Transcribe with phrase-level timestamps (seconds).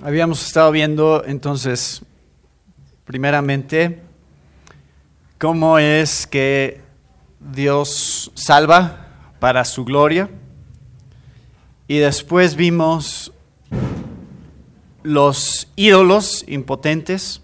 [0.00, 2.02] Habíamos estado viendo entonces,
[3.04, 4.00] primeramente,
[5.38, 6.80] cómo es que
[7.40, 9.08] Dios salva
[9.40, 10.30] para su gloria.
[11.88, 13.32] Y después vimos
[15.02, 17.42] los ídolos impotentes,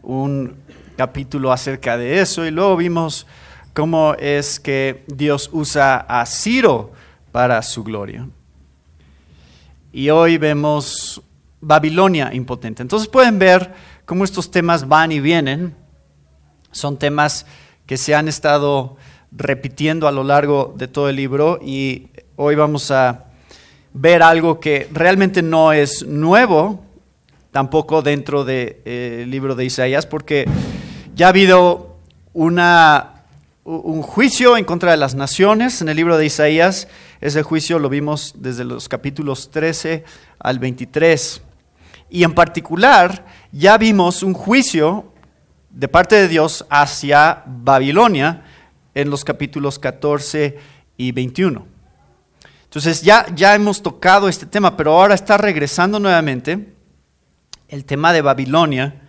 [0.00, 0.56] un
[0.96, 2.46] capítulo acerca de eso.
[2.46, 3.26] Y luego vimos
[3.74, 6.92] cómo es que Dios usa a Ciro
[7.32, 8.26] para su gloria.
[9.92, 11.20] Y hoy vemos
[11.66, 12.80] Babilonia impotente.
[12.80, 15.74] Entonces pueden ver cómo estos temas van y vienen.
[16.70, 17.44] Son temas
[17.86, 18.96] que se han estado
[19.32, 22.06] repitiendo a lo largo de todo el libro y
[22.36, 23.24] hoy vamos a
[23.92, 26.84] ver algo que realmente no es nuevo,
[27.50, 30.46] tampoco dentro del de, eh, libro de Isaías, porque
[31.16, 31.96] ya ha habido
[32.32, 36.86] un juicio en contra de las naciones en el libro de Isaías.
[37.20, 40.04] Ese juicio lo vimos desde los capítulos 13
[40.38, 41.42] al 23.
[42.08, 45.12] Y en particular, ya vimos un juicio
[45.70, 48.44] de parte de Dios hacia Babilonia
[48.94, 50.58] en los capítulos 14
[50.96, 51.66] y 21.
[52.64, 56.74] Entonces ya, ya hemos tocado este tema, pero ahora está regresando nuevamente
[57.68, 59.02] el tema de Babilonia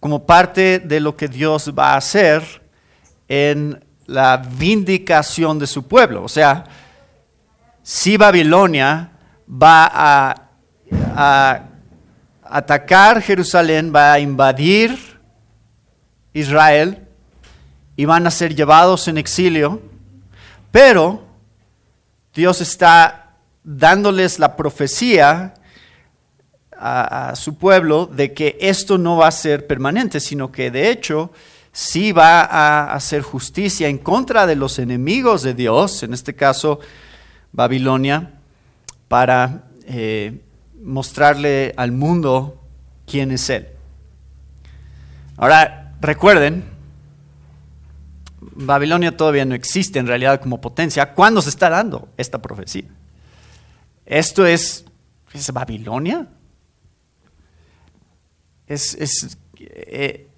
[0.00, 2.62] como parte de lo que Dios va a hacer
[3.26, 6.22] en la vindicación de su pueblo.
[6.22, 6.64] O sea,
[7.82, 9.12] si Babilonia
[9.50, 10.50] va a,
[11.14, 11.67] a
[12.50, 14.98] atacar Jerusalén, va a invadir
[16.32, 17.06] Israel
[17.96, 19.82] y van a ser llevados en exilio,
[20.70, 21.24] pero
[22.34, 25.54] Dios está dándoles la profecía
[26.80, 31.32] a, su pueblo de que esto no va a ser permanente, sino que de hecho
[31.72, 36.78] sí va a hacer justicia en contra de los enemigos de Dios, en este caso
[37.52, 38.34] Babilonia,
[39.08, 40.40] para eh,
[40.82, 42.62] mostrarle al mundo
[43.06, 43.68] quién es Él.
[45.36, 46.64] Ahora, recuerden,
[48.40, 51.14] Babilonia todavía no existe en realidad como potencia.
[51.14, 52.88] ¿Cuándo se está dando esta profecía?
[54.04, 54.84] Esto es,
[55.32, 56.26] ¿es Babilonia.
[58.66, 58.96] Es,
[59.60, 60.28] eh,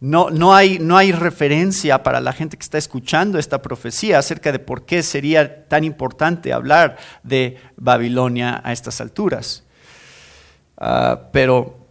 [0.00, 4.52] no, no, hay, no hay referencia para la gente que está escuchando esta profecía acerca
[4.52, 9.63] de por qué sería tan importante hablar de Babilonia a estas alturas.
[10.76, 11.86] Ah, pero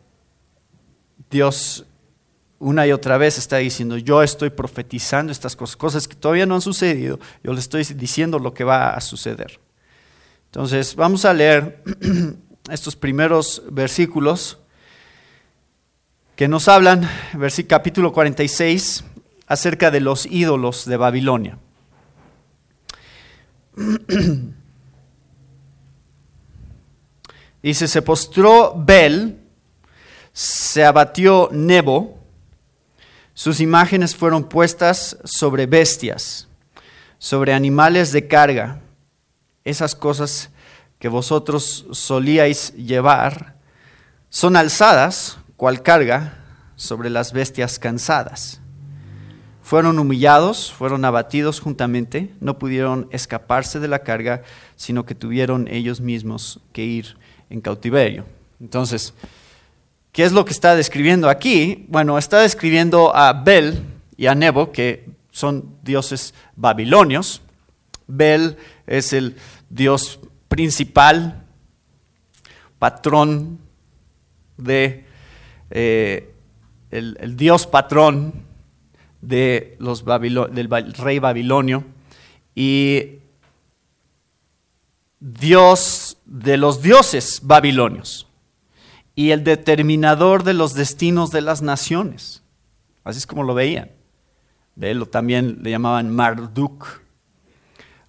[1.30, 1.86] Dios
[2.60, 6.56] una y otra vez está diciendo, yo estoy profetizando estas cosas, cosas que todavía no
[6.56, 9.60] han sucedido, yo le estoy diciendo lo que va a suceder.
[10.46, 11.84] Entonces, vamos a leer
[12.72, 14.60] estos primeros versículos
[16.38, 17.10] que nos hablan,
[17.68, 19.04] capítulo 46,
[19.48, 21.58] acerca de los ídolos de Babilonia.
[27.63, 29.40] Dice, se postró Bel,
[30.34, 32.19] se abatió Nebo,
[33.34, 36.50] sus imágenes fueron puestas sobre bestias,
[37.18, 38.81] sobre animales de carga,
[39.63, 40.50] esas cosas
[41.00, 43.56] que vosotros solíais llevar,
[44.30, 46.44] son alzadas, cual carga,
[46.75, 48.59] sobre las bestias cansadas.
[49.62, 54.44] Fueron humillados, fueron abatidos juntamente, no pudieron escaparse de la carga,
[54.75, 57.23] sino que tuvieron ellos mismos que ir
[57.53, 58.25] en cautiverio.
[58.59, 59.14] Entonces,
[60.12, 61.86] ¿qué es lo que está describiendo aquí?
[61.88, 63.81] Bueno, está describiendo a Bel
[64.18, 67.42] y a Nebo, que son dioses babilonios.
[68.08, 69.36] Bel es el
[69.69, 71.46] dios principal,
[72.80, 73.59] patrón
[74.58, 75.06] de,
[75.69, 76.34] eh,
[76.90, 78.34] el, dios patrón
[79.22, 81.84] de los del rey babilonio.
[82.56, 83.19] Y
[85.26, 88.28] Dios de los dioses babilonios
[89.16, 92.44] y el determinador de los destinos de las naciones.
[93.06, 93.90] Así es como lo veían.
[94.76, 97.04] Velo también le llamaban Marduk.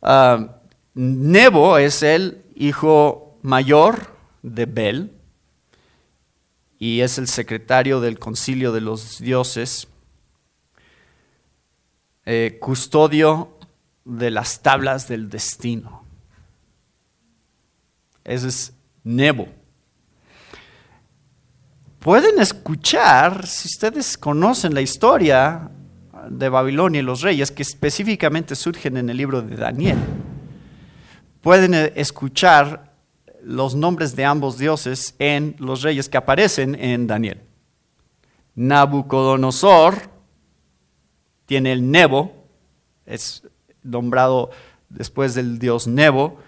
[0.02, 0.56] Ah,
[0.94, 5.12] Nebo es el hijo mayor de Bel
[6.80, 9.86] y es el secretario del concilio de los dioses,
[12.24, 13.56] eh, custodio
[14.04, 16.03] de las tablas del destino.
[18.24, 18.72] Ese es
[19.02, 19.48] Nebo.
[21.98, 25.70] Pueden escuchar, si ustedes conocen la historia
[26.28, 29.98] de Babilonia y los reyes, que específicamente surgen en el libro de Daniel,
[31.40, 32.94] pueden escuchar
[33.42, 37.42] los nombres de ambos dioses en los reyes que aparecen en Daniel.
[38.54, 39.94] Nabucodonosor
[41.46, 42.46] tiene el Nebo,
[43.04, 43.42] es
[43.82, 44.50] nombrado
[44.88, 46.38] después del dios Nebo.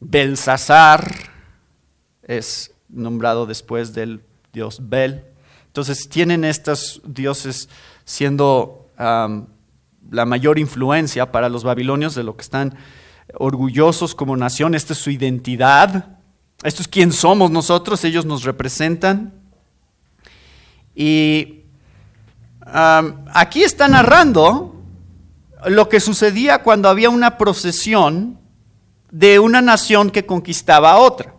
[0.00, 1.12] Belsasar
[2.22, 4.22] es nombrado después del
[4.52, 5.24] dios Bel.
[5.66, 7.68] Entonces tienen estos dioses
[8.04, 12.76] siendo la mayor influencia para los babilonios de lo que están
[13.34, 14.74] orgullosos como nación.
[14.74, 16.18] Esta es su identidad.
[16.62, 18.04] Esto es quién somos nosotros.
[18.04, 19.34] Ellos nos representan.
[20.94, 21.62] Y
[22.60, 24.74] aquí está narrando
[25.66, 28.38] lo que sucedía cuando había una procesión
[29.10, 31.34] de una nación que conquistaba a otra.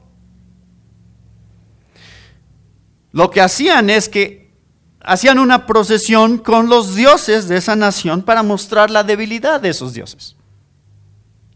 [3.12, 4.52] Lo que hacían es que
[5.02, 9.94] hacían una procesión con los dioses de esa nación para mostrar la debilidad de esos
[9.94, 10.36] dioses.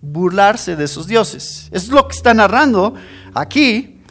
[0.02, 1.70] Burlarse de esos dioses.
[1.72, 2.96] es lo que está narrando
[3.34, 4.02] aquí.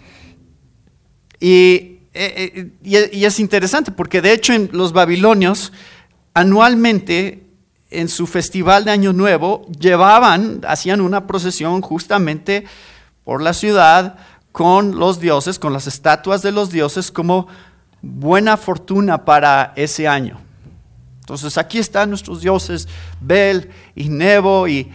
[1.41, 5.73] Y, eh, eh, y es interesante porque de hecho en los babilonios
[6.35, 7.43] anualmente
[7.93, 12.65] en su festival de Año Nuevo llevaban, hacían una procesión justamente
[13.25, 14.17] por la ciudad
[14.53, 17.49] con los dioses, con las estatuas de los dioses como
[18.03, 20.41] buena fortuna para ese año.
[21.21, 22.89] Entonces aquí están nuestros dioses,
[23.21, 24.91] Bel y Nebo, y,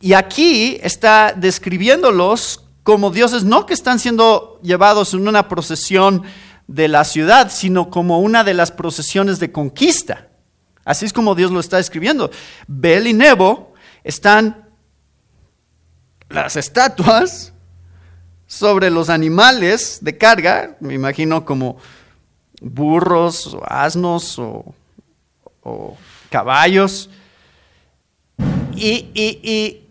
[0.00, 6.24] y aquí está describiéndolos como dioses no que están siendo llevados en una procesión
[6.66, 10.29] de la ciudad, sino como una de las procesiones de conquista.
[10.90, 12.32] Así es como Dios lo está escribiendo.
[12.66, 14.68] Bel y Nebo están
[16.28, 17.52] las estatuas
[18.48, 21.76] sobre los animales de carga, me imagino como
[22.60, 25.96] burros o asnos o,
[26.28, 27.08] caballos.
[28.74, 29.84] Y,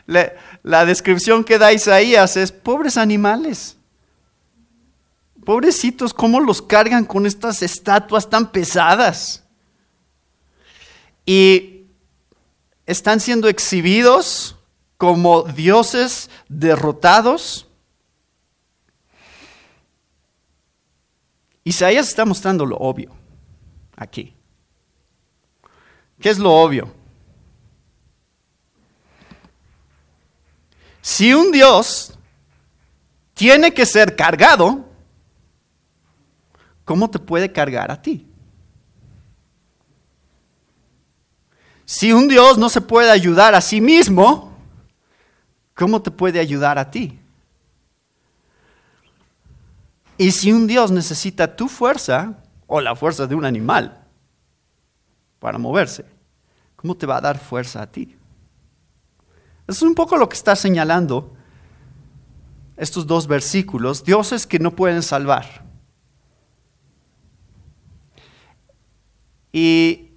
[0.06, 3.75] la descripción que da Isaías es pobres animales.
[5.46, 9.44] Pobrecitos, ¿cómo los cargan con estas estatuas tan pesadas?
[11.24, 11.84] Y
[12.84, 14.56] están siendo exhibidos
[14.96, 17.68] como dioses derrotados.
[21.62, 23.14] Isaías está mostrando lo obvio
[23.94, 24.34] aquí.
[26.20, 26.92] ¿Qué es lo obvio?
[31.02, 32.14] Si un Dios
[33.34, 34.85] tiene que ser cargado,
[36.86, 38.26] ¿cómo te puede cargar a ti?
[41.84, 44.56] Si un Dios no se puede ayudar a sí mismo,
[45.74, 47.20] ¿cómo te puede ayudar a ti?
[50.16, 54.04] Y si un Dios necesita tu fuerza o la fuerza de un animal
[55.38, 56.06] para moverse,
[56.76, 58.16] ¿cómo te va a dar fuerza a ti?
[59.66, 61.34] Es un poco lo que está señalando
[62.76, 65.65] estos dos versículos, dioses que no pueden salvar.
[69.58, 70.10] Y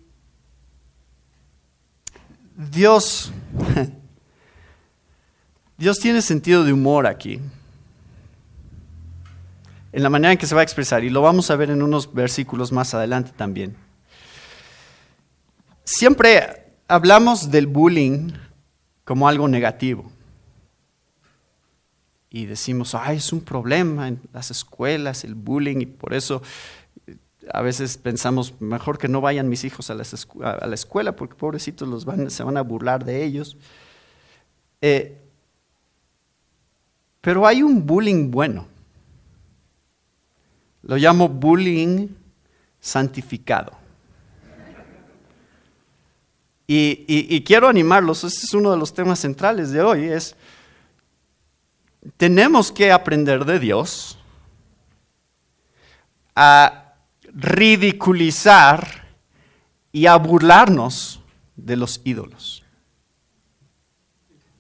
[2.58, 3.32] Dios,
[5.78, 7.40] Dios tiene sentido de humor aquí,
[9.94, 11.82] en la manera en que se va a expresar, y lo vamos a ver en
[11.82, 13.78] unos versículos más adelante también.
[15.86, 18.34] Siempre hablamos del bullying
[19.06, 20.12] como algo negativo.
[22.30, 26.42] Y decimos, ay, es un problema en las escuelas, el bullying, y por eso
[27.54, 32.06] a veces pensamos, mejor que no vayan mis hijos a, la escuela porque pobrecitos los
[32.06, 33.58] van, se van a burlar de ellos.
[34.82, 35.18] Eh,
[37.22, 38.68] pero hay un bullying bueno.
[40.84, 42.08] Lo llamo bullying
[42.80, 43.74] santificado.
[46.66, 50.36] Y, y, quiero animarlos, ese es uno de los temas centrales de hoy, es,
[52.16, 54.20] tenemos que aprender de Dios
[56.36, 56.89] a
[57.34, 59.08] ridiculizar
[59.92, 61.22] y a burlarnos
[61.56, 62.64] de los ídolos.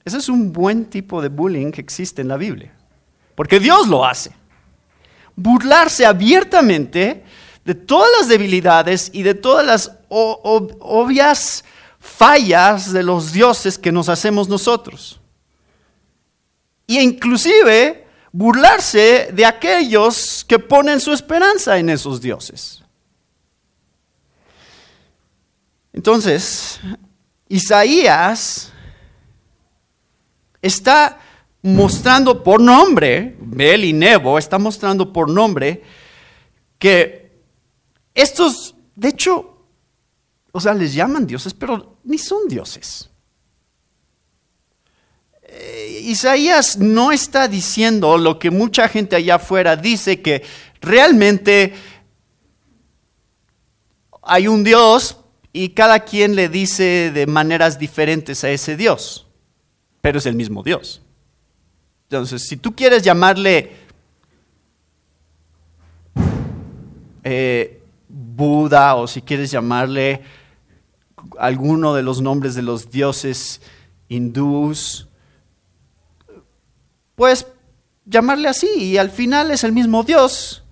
[0.06, 2.74] Ese es un buen tipo de bullying que existe en la Biblia,
[3.36, 4.32] porque Dios lo hace.
[5.36, 7.24] Burlarse abiertamente
[7.64, 11.64] de todas las debilidades y de todas las obvias
[12.00, 15.20] fallas de los dioses que nos hacemos nosotros.
[16.88, 22.84] Y inclusive burlarse de aquellos que ponen su esperanza en esos dioses.
[25.94, 26.80] Entonces,
[27.48, 28.72] Isaías
[30.62, 31.20] está
[31.62, 35.84] mostrando por nombre, Bel y Nebo está mostrando por nombre
[36.78, 37.44] que
[38.14, 39.58] estos, de hecho,
[40.52, 43.09] o sea, les llaman dioses, pero ni son dioses.
[45.51, 50.44] Eh, Isaías no está diciendo lo que mucha gente allá afuera dice, que
[50.82, 51.74] realmente
[54.22, 55.18] hay un Dios
[55.51, 59.27] y cada quien le dice de maneras diferentes a ese Dios,
[60.01, 61.01] pero es el mismo Dios.
[62.03, 63.72] Entonces, si tú quieres llamarle
[67.24, 70.22] eh, Buda o si quieres llamarle
[71.38, 73.62] alguno de los nombres de los dioses
[74.08, 75.09] hindús,
[77.20, 77.48] puedes
[78.06, 80.64] llamarle así y al final es el mismo Dios,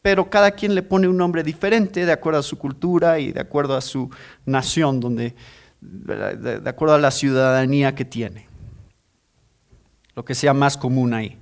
[0.00, 3.40] pero cada quien le pone un nombre diferente de acuerdo a su cultura y de
[3.40, 4.08] acuerdo a su
[4.46, 5.34] nación, donde,
[5.80, 8.46] de acuerdo a la ciudadanía que tiene
[10.14, 11.36] lo que sea más común ahí.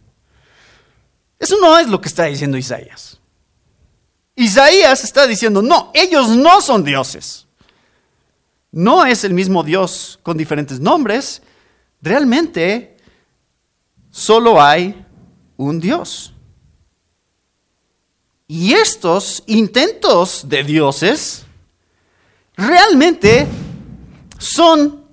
[1.39, 3.21] Eso no es lo que está diciendo Isaías.
[4.37, 7.47] Isaías está diciendo, no, ellos no son dioses.
[8.73, 11.43] No es el mismo Dios con diferentes nombres.
[12.01, 12.96] Realmente
[14.17, 15.05] solo hay
[15.59, 16.33] un Dios.
[18.49, 21.45] Y estos intentos de dioses
[22.57, 23.47] realmente
[24.39, 25.05] son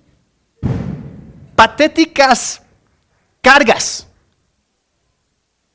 [1.54, 2.62] patéticas
[3.42, 4.08] cargas.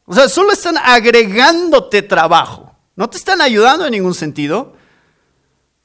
[0.06, 2.74] O sea, solo están agregándote trabajo.
[2.96, 4.74] No te están ayudando en ningún sentido.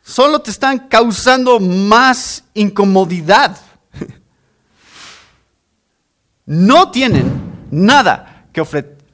[0.02, 3.58] Solo te están causando más incomodidad.
[6.46, 8.62] No tienen nada que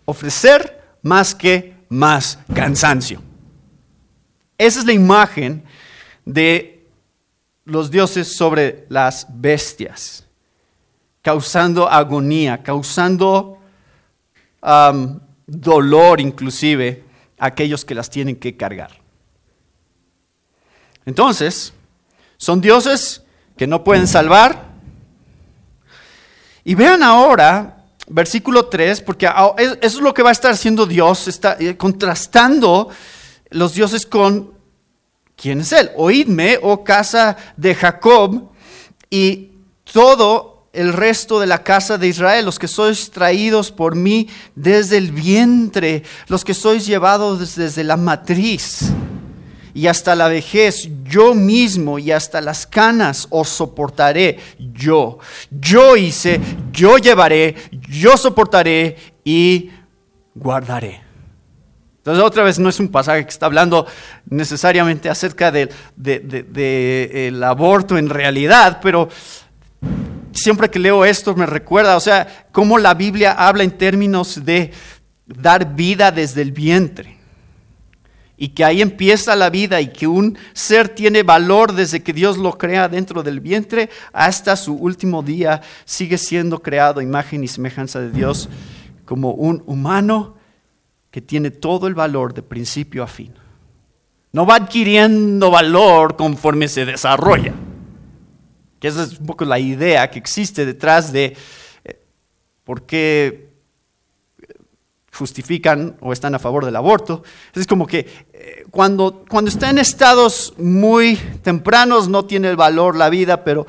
[0.06, 3.22] ofrecer más que más cansancio.
[4.58, 5.64] Esa es la imagen
[6.26, 6.86] de
[7.66, 10.26] los dioses sobre las bestias
[11.22, 13.60] causando agonía, causando
[15.46, 17.04] dolor inclusive
[17.38, 18.92] a aquellos que las tienen que cargar.
[21.06, 21.74] Entonces,
[22.38, 23.24] son dioses
[23.58, 24.69] que no pueden salvar.
[26.70, 31.28] Y vean ahora, versículo 3, porque eso es lo que va a estar haciendo Dios,
[31.28, 32.90] está eh, contrastando
[33.50, 34.54] los dioses con
[35.36, 35.90] quién es Él.
[35.98, 38.52] Oídme, oh casa de Jacob,
[39.10, 39.54] y
[39.92, 44.98] todo el resto de la casa de Israel, los que sois traídos por mí desde
[44.98, 48.92] el vientre, los que sois llevados desde la matriz
[49.74, 54.40] y hasta la vejez, yo mismo y hasta las canas os soportaré
[54.74, 55.20] yo.
[55.52, 56.40] Yo hice,
[56.72, 57.56] yo llevaré,
[57.90, 59.72] yo soportaré y
[60.36, 61.10] guardaré.
[61.98, 63.86] Entonces otra vez no es un pasaje que está hablando
[64.30, 69.10] necesariamente acerca del de, aborto en realidad, pero
[70.32, 74.72] siempre que leo esto me recuerda, o sea, cómo la Biblia habla en términos de
[75.28, 77.19] dar vida desde el vientre.
[78.42, 82.38] Y que ahí empieza la vida y que un ser tiene valor desde que Dios
[82.38, 88.00] lo crea dentro del vientre hasta su último día, sigue siendo creado imagen y semejanza
[88.00, 88.48] de Dios
[89.04, 90.38] como un humano
[91.12, 93.34] que tiene todo el valor de principio a fin.
[94.32, 97.54] No va adquiriendo valor conforme se desarrolla.
[98.80, 101.36] Que esa es un poco la idea que existe detrás de
[101.84, 102.00] eh,
[102.64, 103.50] por qué
[105.12, 107.24] justifican o están a favor del aborto.
[107.54, 108.08] Es como que
[108.72, 113.66] cuando, cuando está en estados muy tempranos no tiene el valor la vida, pero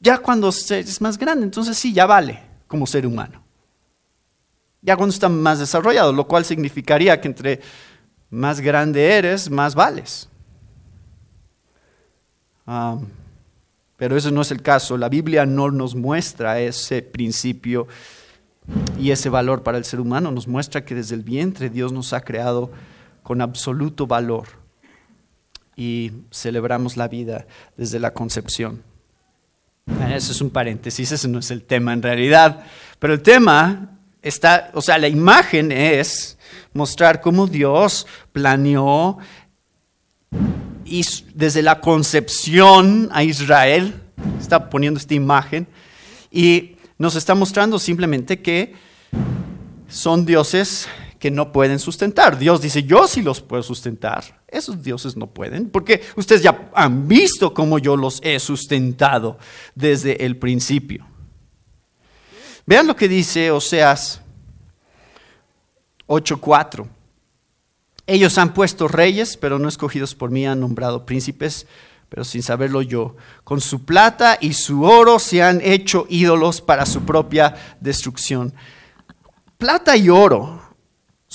[0.00, 3.42] ya cuando es más grande, entonces sí, ya vale como ser humano.
[4.82, 7.60] Ya cuando está más desarrollado, lo cual significaría que entre
[8.30, 10.28] más grande eres, más vales.
[13.96, 14.96] Pero eso no es el caso.
[14.96, 17.88] La Biblia no nos muestra ese principio
[18.98, 20.30] y ese valor para el ser humano.
[20.30, 22.70] Nos muestra que desde el vientre Dios nos ha creado
[23.26, 24.46] con absoluto valor
[25.74, 27.44] y celebramos la vida
[27.76, 28.84] desde la concepción.
[30.14, 32.64] Eso es un paréntesis, ese no es el tema en realidad.
[33.00, 36.38] Pero el tema está, o sea, la imagen es
[36.72, 39.18] mostrar cómo Dios planeó
[40.84, 41.04] y
[41.34, 44.02] desde la concepción a Israel,
[44.38, 45.66] está poniendo esta imagen,
[46.30, 48.74] y nos está mostrando simplemente que
[49.88, 50.86] son dioses
[51.18, 52.38] que no pueden sustentar.
[52.38, 54.42] Dios dice, yo sí los puedo sustentar.
[54.48, 59.38] Esos dioses no pueden, porque ustedes ya han visto cómo yo los he sustentado
[59.74, 61.06] desde el principio.
[62.66, 64.20] Vean lo que dice Oseas
[66.06, 66.88] 8:4.
[68.06, 71.66] Ellos han puesto reyes, pero no escogidos por mí, han nombrado príncipes,
[72.08, 73.16] pero sin saberlo yo.
[73.42, 78.54] Con su plata y su oro se han hecho ídolos para su propia destrucción.
[79.58, 80.65] Plata y oro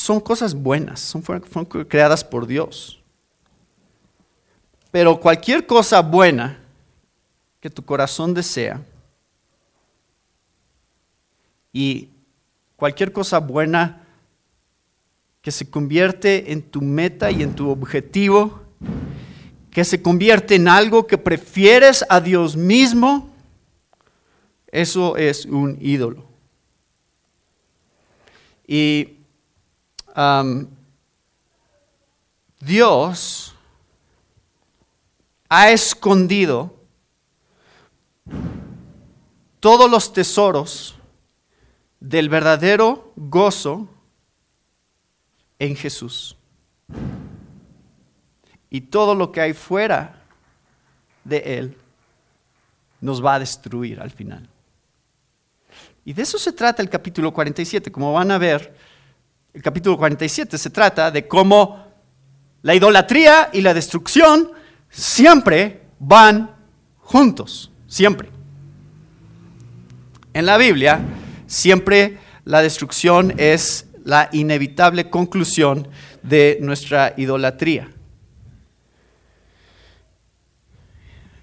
[0.02, 3.00] son cosas buenas, son, fueron creadas por Dios.
[4.90, 6.60] Pero cualquier cosa buena
[7.60, 8.82] que tu corazón desea
[11.72, 12.10] y
[12.76, 14.08] cualquier cosa buena
[15.44, 18.60] que se convierte en tu meta y en tu objetivo,
[19.70, 23.30] que se convierte en algo que prefieres a Dios mismo,
[24.72, 26.26] eso es un ídolo.
[28.66, 29.21] Y
[32.60, 33.56] Dios
[35.50, 36.74] ha escondido
[39.60, 40.96] todos los tesoros
[42.00, 43.88] del verdadero gozo
[45.60, 46.36] en Jesús.
[48.70, 50.24] Y todo lo que hay fuera
[51.24, 51.78] de Él
[53.00, 54.48] nos va a destruir al final.
[56.04, 57.92] Y de eso se trata el capítulo 47.
[57.92, 58.74] Como van a ver,
[59.54, 61.86] el capítulo 47 se trata de cómo
[62.62, 64.52] la idolatría y la destrucción
[64.90, 66.56] siempre van
[66.98, 68.30] juntos, siempre.
[70.34, 71.02] En la Biblia,
[71.48, 75.88] siempre la destrucción es la inevitable conclusión
[76.24, 77.92] de nuestra idolatría.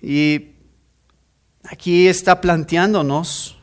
[0.01, 0.53] Y
[1.65, 3.59] aquí está planteándonos,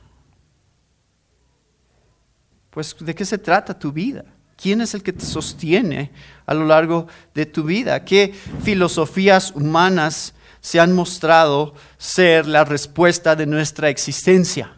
[2.70, 4.35] pues, ¿de qué se trata tu vida?
[4.66, 6.10] ¿Quién es el que te sostiene
[6.48, 7.06] a lo largo
[7.36, 8.04] de tu vida?
[8.04, 14.76] ¿Qué filosofías humanas se han mostrado ser la respuesta de nuestra existencia?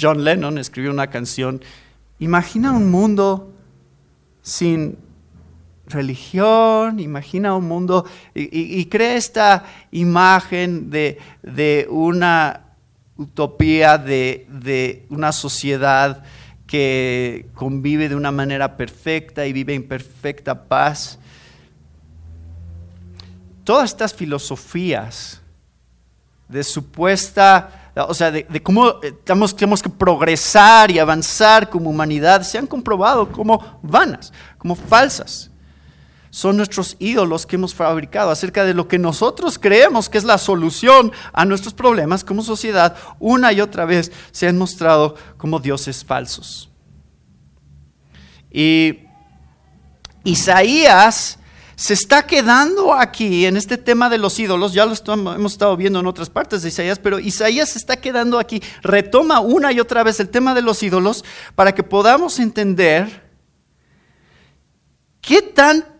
[0.00, 1.60] John Lennon escribió una canción,
[2.20, 3.52] imagina un mundo
[4.40, 4.98] sin
[5.88, 12.65] religión, imagina un mundo y, crea esta imagen de, de una
[13.16, 16.22] utopía de, una sociedad
[16.66, 21.18] que convive de una manera perfecta y vive en perfecta paz.
[23.64, 25.40] Todas estas filosofías
[26.48, 32.66] de supuesta, o sea, de, cómo tenemos que progresar y avanzar como humanidad, se han
[32.66, 35.50] comprobado como vanas, como falsas
[36.30, 40.38] son nuestros ídolos que hemos fabricado acerca de lo que nosotros creemos que es la
[40.38, 46.04] solución a nuestros problemas como sociedad, una y otra vez se han mostrado como dioses
[46.04, 46.70] falsos.
[48.50, 49.00] Y
[50.24, 51.38] Isaías
[51.76, 54.94] se está quedando aquí en este tema de los ídolos, ya lo
[55.34, 59.40] hemos estado viendo en otras partes de Isaías, pero Isaías se está quedando aquí, retoma
[59.40, 61.22] una y otra vez el tema de los ídolos
[61.54, 63.30] para que podamos entender
[65.20, 65.95] qué tan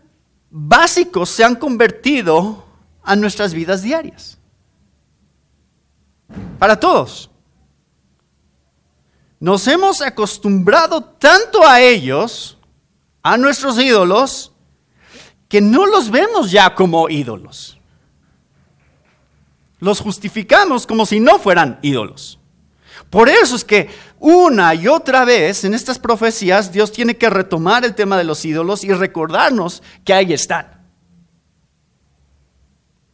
[0.59, 2.65] básicos se han convertido
[3.03, 4.39] a nuestras vidas diarias.
[6.59, 7.31] Para todos.
[9.39, 12.57] Nos hemos acostumbrado tanto a ellos,
[13.23, 14.53] a nuestros ídolos,
[15.47, 17.79] que no los vemos ya como ídolos.
[19.79, 22.39] Los justificamos como si no fueran ídolos.
[23.11, 27.85] Por eso es que una y otra vez en estas profecías Dios tiene que retomar
[27.85, 30.67] el tema de los ídolos y recordarnos que ahí están.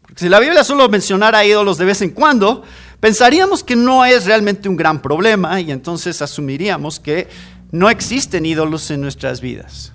[0.02, 2.62] Porque si la Biblia solo mencionara ídolos de vez en cuando,
[3.00, 7.28] pensaríamos que no es realmente un gran problema y entonces asumiríamos que
[7.70, 9.92] no existen ídolos en nuestras vidas.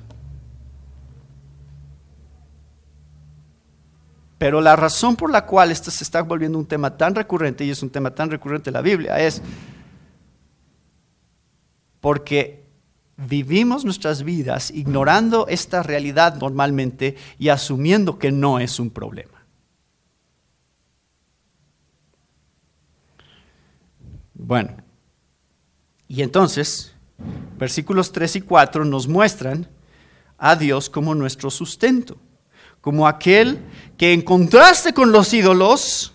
[4.38, 7.72] Pero la razón por la cual esto se está volviendo un tema tan recurrente y
[7.72, 9.41] es un tema tan recurrente en la Biblia es
[12.01, 12.65] porque
[13.17, 19.45] vivimos nuestras vidas ignorando esta realidad normalmente y asumiendo que no es un problema.
[24.33, 24.77] Bueno,
[26.07, 26.93] y entonces,
[27.57, 29.67] versículos 3 y 4 nos muestran
[30.38, 32.17] a Dios como nuestro sustento,
[32.79, 33.60] como aquel
[33.97, 36.13] que en contraste con los ídolos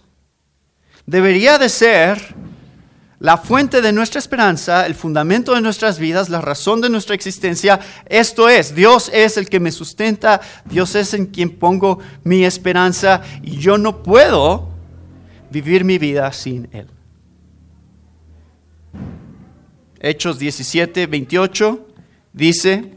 [1.04, 2.34] debería de ser
[3.22, 7.78] la fuente de nuestra esperanza, el fundamento de nuestras vidas, la razón de nuestra existencia.
[8.06, 13.22] Esto es, Dios es el que me sustenta, Dios es en quien pongo mi esperanza
[13.40, 14.70] y yo no puedo
[15.52, 16.88] vivir mi vida sin Él.
[20.00, 21.86] Hechos 17, 28
[22.32, 22.96] dice,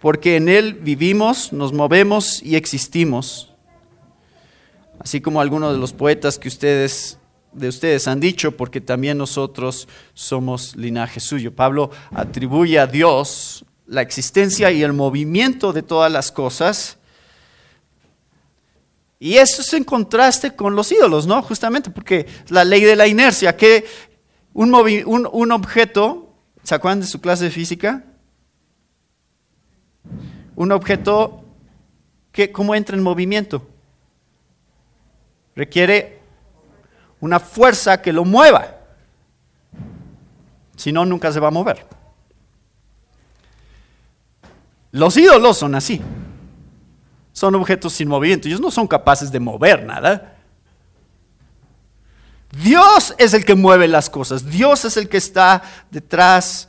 [0.00, 3.52] porque en Él vivimos, nos movemos y existimos.
[4.98, 7.19] Así como algunos de los poetas que ustedes
[7.52, 11.54] de ustedes han dicho, porque también nosotros somos linaje suyo.
[11.54, 16.96] Pablo atribuye a Dios la existencia y el movimiento de todas las cosas.
[19.18, 21.42] Y eso es en contraste con los ídolos, ¿no?
[21.42, 23.84] Justamente porque la ley de la inercia, que
[24.54, 26.32] un, un, objeto,
[26.62, 28.04] ¿se acuerdan de su clase de física?
[30.56, 31.44] Un objeto,
[32.32, 33.68] que, ¿cómo entra en movimiento?
[35.54, 36.19] Requiere
[37.20, 38.76] una fuerza que lo mueva.
[40.76, 41.86] Si no, nunca se va a mover.
[44.92, 46.00] Los ídolos son así.
[47.32, 48.48] Son objetos sin movimiento.
[48.48, 50.36] Ellos no son capaces de mover nada.
[52.62, 54.50] Dios es el que mueve las cosas.
[54.50, 56.68] Dios es el que está detrás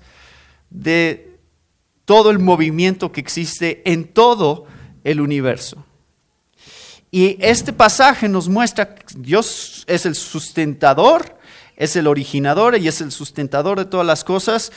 [0.70, 1.40] de
[2.06, 4.68] todo el movimiento que existe en todo
[5.04, 5.84] el universo.
[7.12, 11.38] Y este pasaje nos muestra que Dios es el sustentador,
[11.76, 14.72] es el originador y es el sustentador de todas las cosas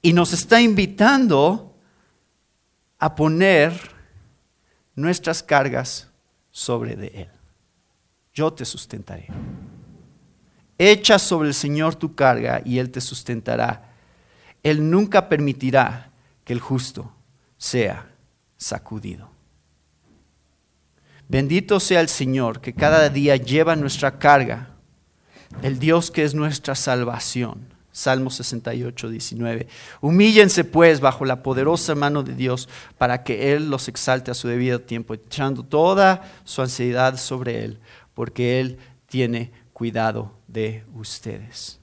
[0.00, 1.76] y nos está invitando
[2.98, 3.78] a poner
[4.94, 6.08] nuestras cargas
[6.50, 7.30] sobre de Él.
[8.32, 9.28] Yo te sustentaré.
[10.78, 13.92] Echa sobre el Señor tu carga y Él te sustentará.
[14.62, 16.12] Él nunca permitirá
[16.44, 17.12] que el justo
[17.58, 18.10] sea
[18.56, 19.33] sacudido.
[21.28, 24.70] Bendito sea el Señor que cada día lleva nuestra carga,
[25.62, 27.74] el Dios que es nuestra salvación.
[27.94, 29.68] Salmo 68, 19.
[30.00, 34.48] Humíllense pues bajo la poderosa mano de Dios para que Él los exalte a su
[34.48, 37.78] debido tiempo, echando toda su ansiedad sobre Él,
[38.12, 41.78] porque Él tiene cuidado de ustedes.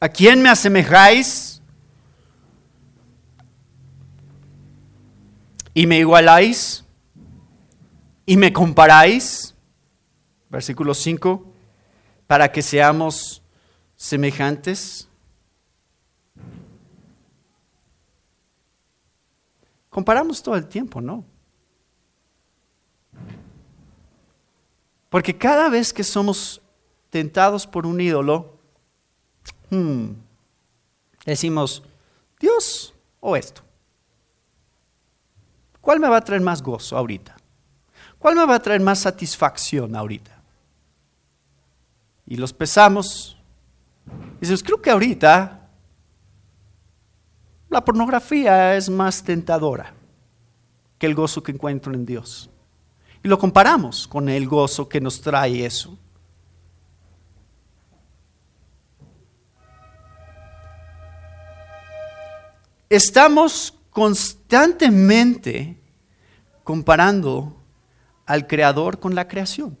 [0.00, 1.57] ¿A quién me asemejáis?
[5.78, 6.84] ¿Y me igualáis?
[8.26, 9.54] ¿Y me comparáis?
[10.50, 11.52] Versículo 5,
[12.26, 13.44] para que seamos
[13.94, 15.08] semejantes.
[19.88, 21.24] Comparamos todo el tiempo, ¿no?
[25.08, 26.60] Porque cada vez que somos
[27.08, 28.58] tentados por un ídolo,
[29.70, 30.08] hmm,
[31.24, 31.84] decimos,
[32.40, 33.67] Dios o esto.
[35.80, 37.36] ¿Cuál me va a traer más gozo ahorita?
[38.18, 40.42] ¿Cuál me va a traer más satisfacción ahorita?
[42.26, 43.38] Y los pesamos.
[44.36, 45.68] Y decimos, creo que ahorita
[47.68, 49.94] la pornografía es más tentadora
[50.98, 52.50] que el gozo que encuentro en Dios.
[53.22, 55.96] Y lo comparamos con el gozo que nos trae eso.
[62.88, 65.76] Estamos constantemente
[66.62, 67.56] comparando
[68.26, 69.76] al creador con la creación.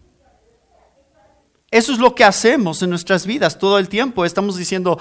[1.70, 4.24] Eso es lo que hacemos en nuestras vidas todo el tiempo.
[4.24, 4.98] Estamos diciendo,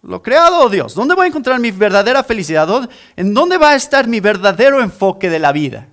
[0.00, 2.88] lo creado Dios, ¿dónde voy a encontrar mi verdadera felicidad?
[3.16, 5.86] ¿En dónde va a estar mi verdadero enfoque de la vida?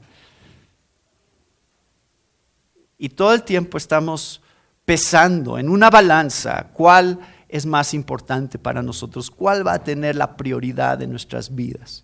[2.97, 4.41] Y todo el tiempo estamos
[4.86, 7.19] pesando en una balanza cuál
[7.51, 12.03] es más importante para nosotros, cuál va a tener la prioridad en nuestras vidas.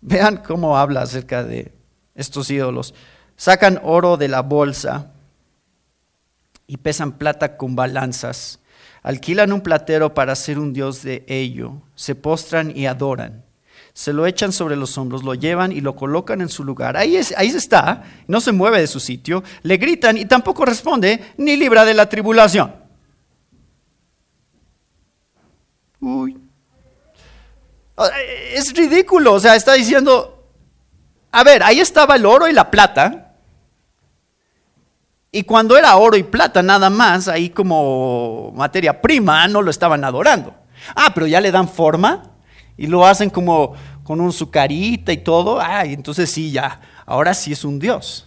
[0.00, 1.72] Vean cómo habla acerca de
[2.14, 2.94] estos ídolos.
[3.36, 5.12] Sacan oro de la bolsa
[6.66, 8.58] y pesan plata con balanzas.
[9.02, 11.80] Alquilan un platero para ser un dios de ello.
[11.94, 13.44] Se postran y adoran
[13.94, 16.96] se lo echan sobre los hombros, lo llevan y lo colocan en su lugar.
[16.96, 21.32] Ahí, es, ahí está, no se mueve de su sitio, le gritan y tampoco responde
[21.36, 22.74] ni libra de la tribulación.
[26.00, 26.38] Uy.
[28.54, 30.48] Es ridículo, o sea, está diciendo,
[31.30, 33.36] a ver, ahí estaba el oro y la plata.
[35.30, 40.04] Y cuando era oro y plata nada más, ahí como materia prima, no lo estaban
[40.04, 40.54] adorando.
[40.96, 42.31] Ah, pero ya le dan forma,
[42.76, 47.52] y lo hacen como con un sucarita y todo, ay, entonces sí, ya, ahora sí
[47.52, 48.26] es un Dios.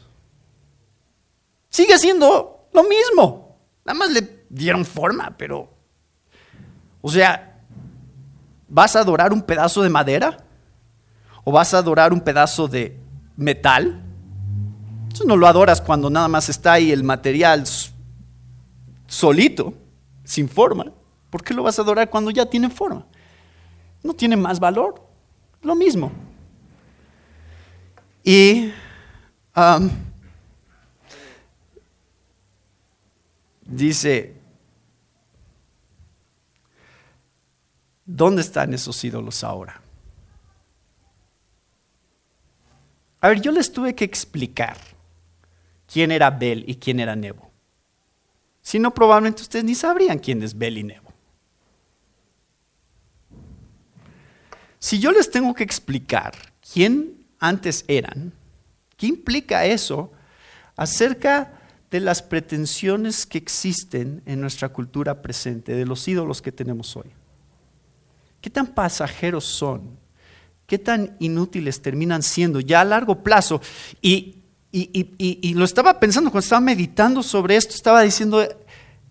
[1.70, 5.70] Sigue siendo lo mismo, nada más le dieron forma, pero,
[7.02, 7.60] o sea,
[8.68, 10.38] ¿vas a adorar un pedazo de madera?
[11.44, 12.98] ¿O vas a adorar un pedazo de
[13.36, 14.02] metal?
[15.14, 17.64] Eso no lo adoras cuando nada más está ahí el material
[19.08, 19.74] solito,
[20.24, 20.92] sin forma.
[21.30, 23.06] ¿Por qué lo vas a adorar cuando ya tiene forma?
[24.06, 25.02] No tiene más valor.
[25.62, 26.12] Lo mismo.
[28.24, 28.72] Y
[29.56, 29.90] um,
[33.66, 34.36] dice,
[38.06, 39.82] ¿dónde están esos ídolos ahora?
[43.22, 44.78] A ver, yo les tuve que explicar
[45.92, 47.50] quién era Bel y quién era Nebo.
[48.62, 51.05] Si no, probablemente ustedes ni sabrían quién es Bel y Nebo.
[54.86, 56.36] Si yo les tengo que explicar
[56.72, 58.32] quién antes eran,
[58.96, 60.12] ¿qué implica eso
[60.76, 61.54] acerca
[61.90, 67.08] de las pretensiones que existen en nuestra cultura presente, de los ídolos que tenemos hoy?
[68.40, 69.98] ¿Qué tan pasajeros son?
[70.68, 73.62] ¿Qué tan inútiles terminan siendo ya a largo plazo?
[74.04, 78.48] Y, y, lo estaba pensando cuando estaba meditando sobre esto, estaba diciendo,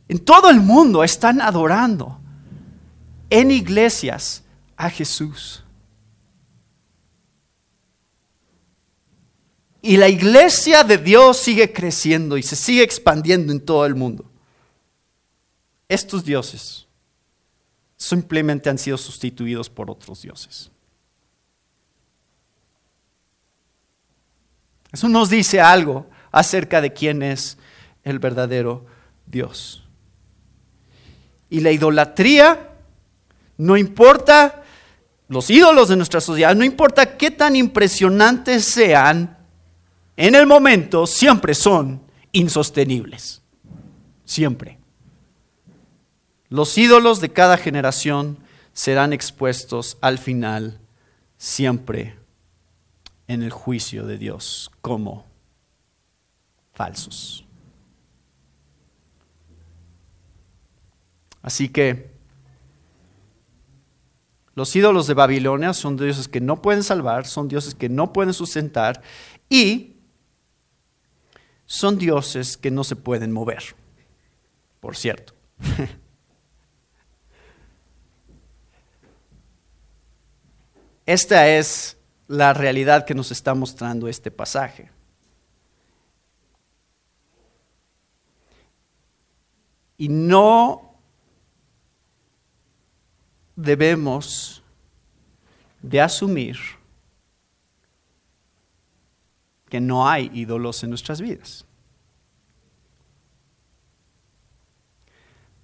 [0.06, 2.20] en todo el mundo están adorando
[3.28, 4.44] en iglesias
[4.76, 5.63] a Jesús.
[9.86, 14.24] Y la iglesia de Dios sigue creciendo y se sigue expandiendo en todo el mundo.
[15.86, 16.86] Estos dioses
[17.94, 20.70] simplemente han sido sustituidos por otros dioses.
[24.90, 27.58] Eso nos dice algo acerca de quién es
[28.04, 28.86] el verdadero
[29.26, 29.86] Dios.
[31.50, 32.70] Y la idolatría,
[33.58, 34.62] no importa
[35.28, 39.33] los ídolos de nuestra sociedad, no importa qué tan impresionantes sean,
[40.16, 43.42] en el momento siempre son insostenibles.
[44.24, 44.78] Siempre.
[46.48, 48.38] Los ídolos de cada generación
[48.72, 50.80] serán expuestos al final
[51.36, 52.16] siempre
[53.26, 55.26] en el juicio de Dios como
[56.72, 57.44] falsos.
[61.42, 62.14] Así que
[64.54, 68.32] los ídolos de Babilonia son dioses que no pueden salvar, son dioses que no pueden
[68.32, 69.02] sustentar
[69.48, 69.93] y
[71.66, 73.74] son dioses que no se pueden mover,
[74.80, 75.34] por cierto.
[81.06, 81.98] Esta es
[82.28, 84.90] la realidad que nos está mostrando este pasaje.
[89.96, 90.94] Y no
[93.54, 94.62] debemos
[95.82, 96.56] de asumir
[99.74, 101.66] que no hay ídolos en nuestras vidas.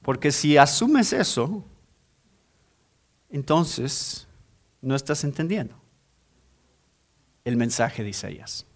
[0.02, 1.62] Porque si asumes eso,
[3.28, 4.26] entonces
[4.82, 5.76] no estás entendiendo
[7.44, 8.66] el mensaje de Isaías.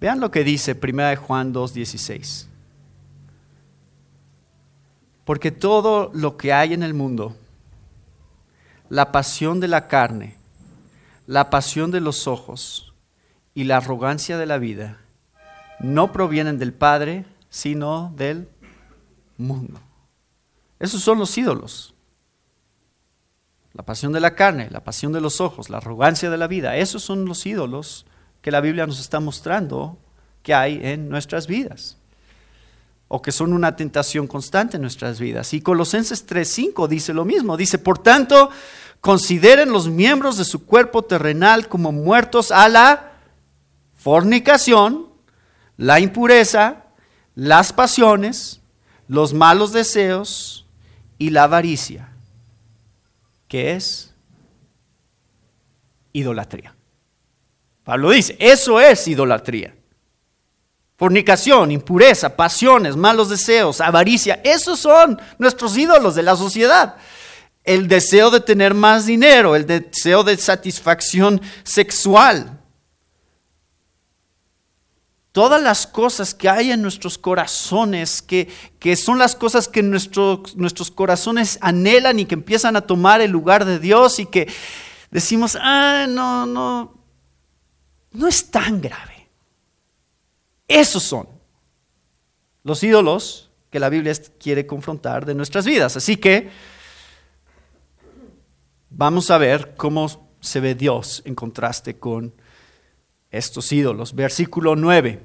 [0.00, 2.48] Vean lo que dice 1 Juan 2.16.
[5.24, 7.36] Porque todo lo que hay en el mundo,
[8.88, 10.42] la pasión de la carne,
[11.26, 12.94] la pasión de los ojos
[13.54, 14.98] y la arrogancia de la vida,
[15.80, 18.48] no provienen del Padre, sino del
[19.36, 19.80] mundo.
[20.78, 21.94] Esos son los ídolos.
[23.72, 26.76] La pasión de la carne, la pasión de los ojos, la arrogancia de la vida.
[26.76, 28.06] Esos son los ídolos
[28.40, 29.98] que la Biblia nos está mostrando
[30.42, 31.96] que hay en nuestras vidas
[33.08, 35.54] o que son una tentación constante en nuestras vidas.
[35.54, 38.50] Y Colosenses 3:5 dice lo mismo, dice, "Por tanto,
[39.04, 43.12] consideren los miembros de su cuerpo terrenal como muertos a la
[43.94, 45.10] fornicación,
[45.76, 46.86] la impureza,
[47.34, 48.62] las pasiones,
[49.06, 50.64] los malos deseos
[51.18, 52.08] y la avaricia."
[53.46, 54.12] que es
[56.12, 56.74] idolatría.
[57.84, 59.76] Pablo dice, eso es idolatría.
[60.96, 66.96] Fornicación, impureza, pasiones, malos deseos, avaricia, esos son nuestros ídolos de la sociedad.
[67.64, 72.60] El deseo de tener más dinero, el deseo de satisfacción sexual,
[75.34, 78.46] todas las cosas que hay en nuestros corazones, que,
[78.96, 83.80] son las cosas que nuestros corazones anhelan y que empiezan a tomar el lugar de
[83.80, 84.46] Dios y que
[85.10, 86.94] decimos, ah, no, no,
[88.12, 89.28] no es tan grave.
[90.68, 91.28] Esos son
[92.62, 95.96] los ídolos que la Biblia quiere confrontar de nuestras vidas.
[95.96, 96.50] Así que
[98.96, 100.08] vamos a ver cómo
[100.40, 102.32] se ve Dios en contraste con
[103.30, 104.14] estos ídolos.
[104.14, 105.20] Versículo 9.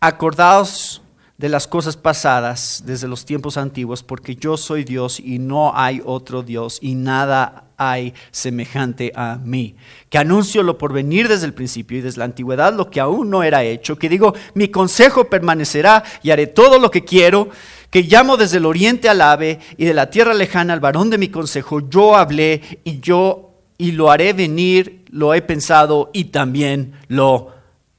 [0.00, 1.02] Acordaos
[1.38, 6.02] de las cosas pasadas desde los tiempos antiguos, porque yo soy Dios y no hay
[6.04, 9.76] otro Dios y nada hay semejante a mí.
[10.10, 13.30] Que anuncio lo por venir desde el principio y desde la antigüedad lo que aún
[13.30, 13.96] no era hecho.
[13.96, 17.50] Que digo, mi consejo permanecerá y haré todo lo que quiero.
[17.90, 21.18] Que llamo desde el oriente al ave y de la tierra lejana al varón de
[21.18, 21.88] mi consejo.
[21.88, 23.48] Yo hablé y yo
[23.78, 27.54] y lo haré venir, lo he pensado y también lo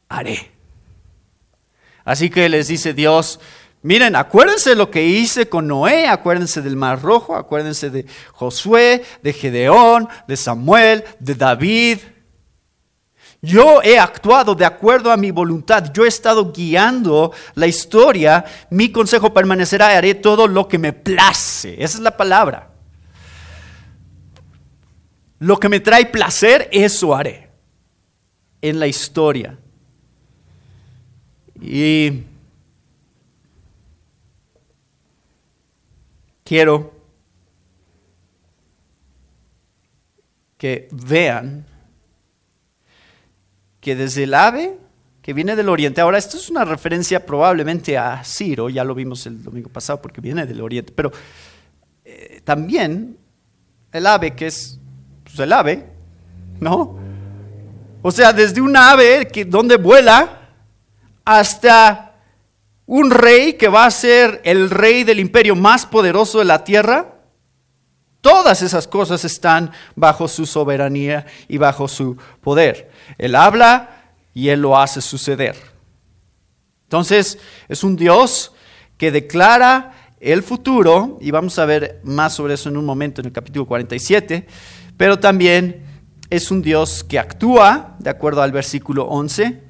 [0.10, 0.52] haré.
[2.04, 3.40] Así que les dice Dios,
[3.82, 9.34] miren, acuérdense lo que hice con Noé, acuérdense del Mar Rojo, acuérdense de Josué, de
[9.34, 12.00] Gedeón, de Samuel, de David.
[13.42, 18.92] Yo he actuado de acuerdo a mi voluntad, yo he estado guiando la historia, mi
[18.92, 21.76] consejo permanecerá haré todo lo que me place.
[21.82, 22.70] Esa es la palabra.
[25.40, 27.50] Lo que me trae placer, eso haré
[28.62, 29.58] en la historia.
[31.62, 32.24] Y
[36.44, 36.94] quiero
[40.58, 41.69] que vean
[43.80, 44.78] que desde el ave
[45.22, 49.26] que viene del oriente, ahora esto es una referencia probablemente a Ciro, ya lo vimos
[49.26, 51.12] el domingo pasado porque viene del oriente, pero
[52.06, 53.18] eh, también
[53.92, 54.80] el ave que es
[55.24, 56.00] pues, el ave
[56.60, 56.98] ¿no?
[58.02, 60.50] O sea, desde un ave que, donde vuela
[61.26, 62.16] hasta
[62.86, 67.09] un rey que va a ser el rey del imperio más poderoso de la tierra.
[68.22, 72.92] Todas esas cosas están bajo su soberanía y bajo su poder.
[73.18, 75.56] Él habla y él lo hace suceder.
[76.84, 78.52] Entonces, es un Dios
[78.98, 83.28] que declara el futuro, y vamos a ver más sobre eso en un momento en
[83.28, 84.46] el capítulo 47,
[84.98, 85.86] pero también
[86.30, 89.62] es un Dios que actúa, de acuerdo al versículo 11,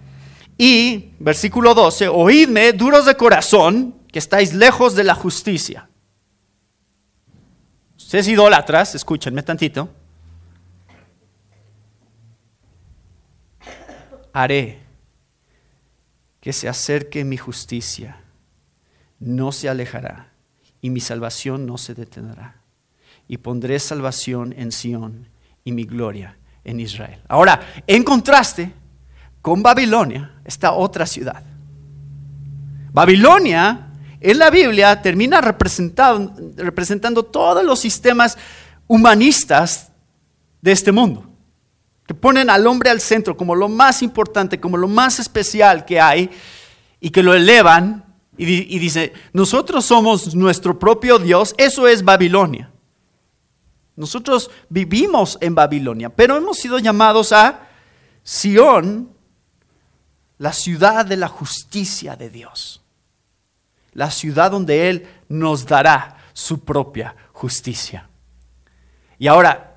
[0.57, 5.89] y versículo 12, oídme, duros de corazón, que estáis lejos de la justicia.
[8.09, 9.87] Ustedes idólatras, escúchenme tantito.
[14.33, 14.79] Haré
[16.41, 18.19] que se acerque mi justicia,
[19.19, 20.31] no se alejará,
[20.81, 22.55] y mi salvación no se detendrá.
[23.27, 25.29] Y pondré salvación en Sión
[25.63, 27.21] y mi gloria en Israel.
[27.27, 28.73] Ahora, en contraste
[29.39, 31.43] con Babilonia, esta otra ciudad.
[32.91, 33.88] Babilonia
[34.21, 38.37] en la Biblia termina representando, todos los sistemas
[38.87, 39.91] humanistas
[40.61, 41.25] de este mundo,
[42.05, 46.01] que ponen al hombre al centro como lo más importante, como lo más especial que
[46.01, 46.29] hay,
[46.99, 48.03] y que lo elevan
[48.37, 52.71] y, y dice, nosotros somos nuestro propio Dios, eso es Babilonia.
[53.95, 57.67] Nosotros vivimos en Babilonia, pero hemos sido llamados a
[58.23, 59.09] Sión,
[60.37, 62.81] la ciudad de la justicia de Dios
[63.93, 68.09] la ciudad donde Él nos dará su propia justicia.
[69.17, 69.75] Y ahora,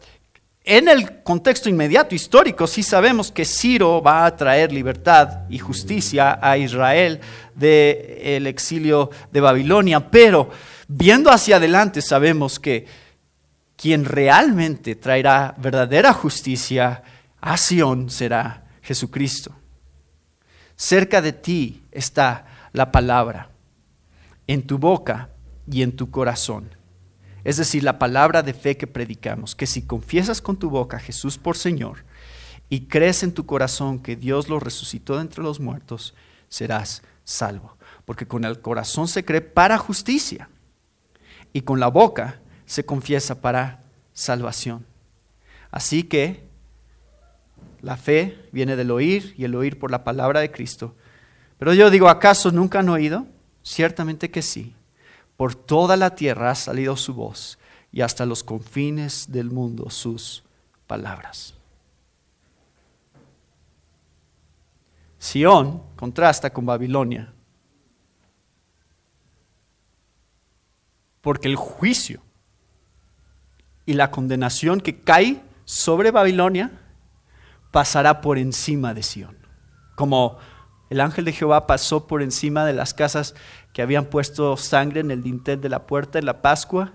[0.65, 6.39] en el contexto inmediato histórico, sí sabemos que Ciro va a traer libertad y justicia
[6.41, 7.21] a Israel
[7.55, 10.51] del exilio de Babilonia, pero
[10.87, 12.87] viendo hacia adelante sabemos que
[13.77, 17.03] quien realmente traerá verdadera justicia
[17.41, 19.53] a Sion será Jesucristo.
[20.77, 23.52] Cerca de ti está la palabra
[24.53, 25.31] en tu boca
[25.67, 26.69] y en tu corazón.
[27.43, 31.01] Es decir, la palabra de fe que predicamos, que si confiesas con tu boca a
[31.01, 32.05] Jesús por Señor
[32.69, 36.15] y crees en tu corazón que Dios lo resucitó de entre los muertos,
[36.51, 37.79] serás salvo.
[38.05, 40.51] Porque con el corazón se cree para justicia
[41.55, 43.81] y con la boca se confiesa para
[44.13, 44.85] salvación.
[45.71, 46.47] Así que
[47.81, 50.95] la fe viene del oír y el oír por la palabra de Cristo.
[51.59, 53.27] Pero yo digo, ¿acaso nunca han oído?
[53.63, 54.75] Ciertamente que sí.
[55.37, 57.59] Por toda la tierra ha salido su voz
[57.91, 60.43] y hasta los confines del mundo sus
[60.87, 61.55] palabras.
[65.19, 67.33] Sión contrasta con Babilonia.
[71.21, 72.21] Porque el juicio
[73.87, 76.73] y la condenación que cae sobre Babilonia
[77.71, 79.37] pasará por encima de Sión.
[79.95, 80.39] Como
[80.93, 83.35] el ángel de Jehová pasó por encima de las casas
[83.73, 86.93] que habían puesto sangre en el dintel de la puerta en la Pascua.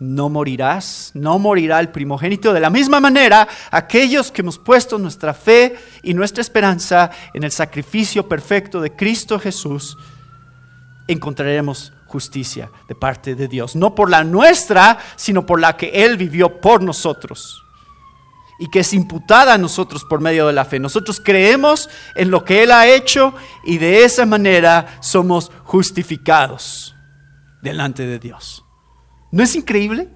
[0.00, 2.54] No morirás, no morirá el primogénito.
[2.54, 7.50] De la misma manera, aquellos que hemos puesto nuestra fe y nuestra esperanza en el
[7.50, 9.98] sacrificio perfecto de Cristo Jesús,
[11.06, 13.76] encontraremos justicia de parte de Dios.
[13.76, 17.65] No por la nuestra, sino por la que Él vivió por nosotros
[18.58, 20.78] y que es imputada a nosotros por medio de la fe.
[20.78, 26.94] Nosotros creemos en lo que Él ha hecho y de esa manera somos justificados
[27.62, 28.64] delante de Dios.
[29.30, 30.08] ¿No es increíble?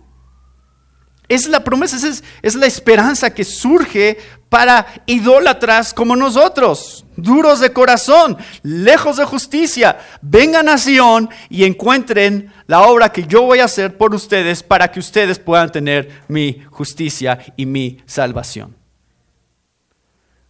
[1.28, 4.18] Es la promesa, es, es la esperanza que surge
[4.50, 9.98] para idólatras como nosotros, duros de corazón, lejos de justicia.
[10.20, 14.90] Vengan a Sion y encuentren la obra que yo voy a hacer por ustedes para
[14.90, 18.76] que ustedes puedan tener mi justicia y mi salvación.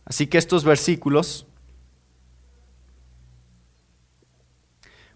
[0.07, 1.47] Así que estos versículos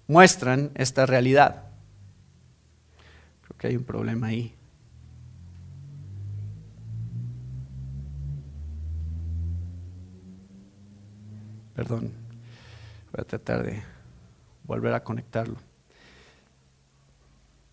[0.06, 1.64] muestran esta realidad.
[3.40, 4.54] Creo que hay un problema ahí.
[11.74, 12.12] Perdón,
[13.10, 13.82] voy a tratar de
[14.62, 15.56] volver a conectarlo.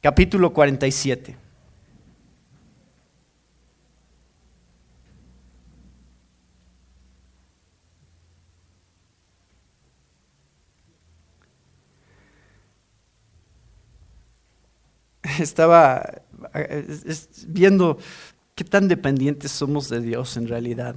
[0.01, 1.37] Capítulo 47.
[15.39, 16.23] Estaba
[17.47, 17.99] viendo
[18.55, 20.95] qué tan dependientes somos de Dios en realidad.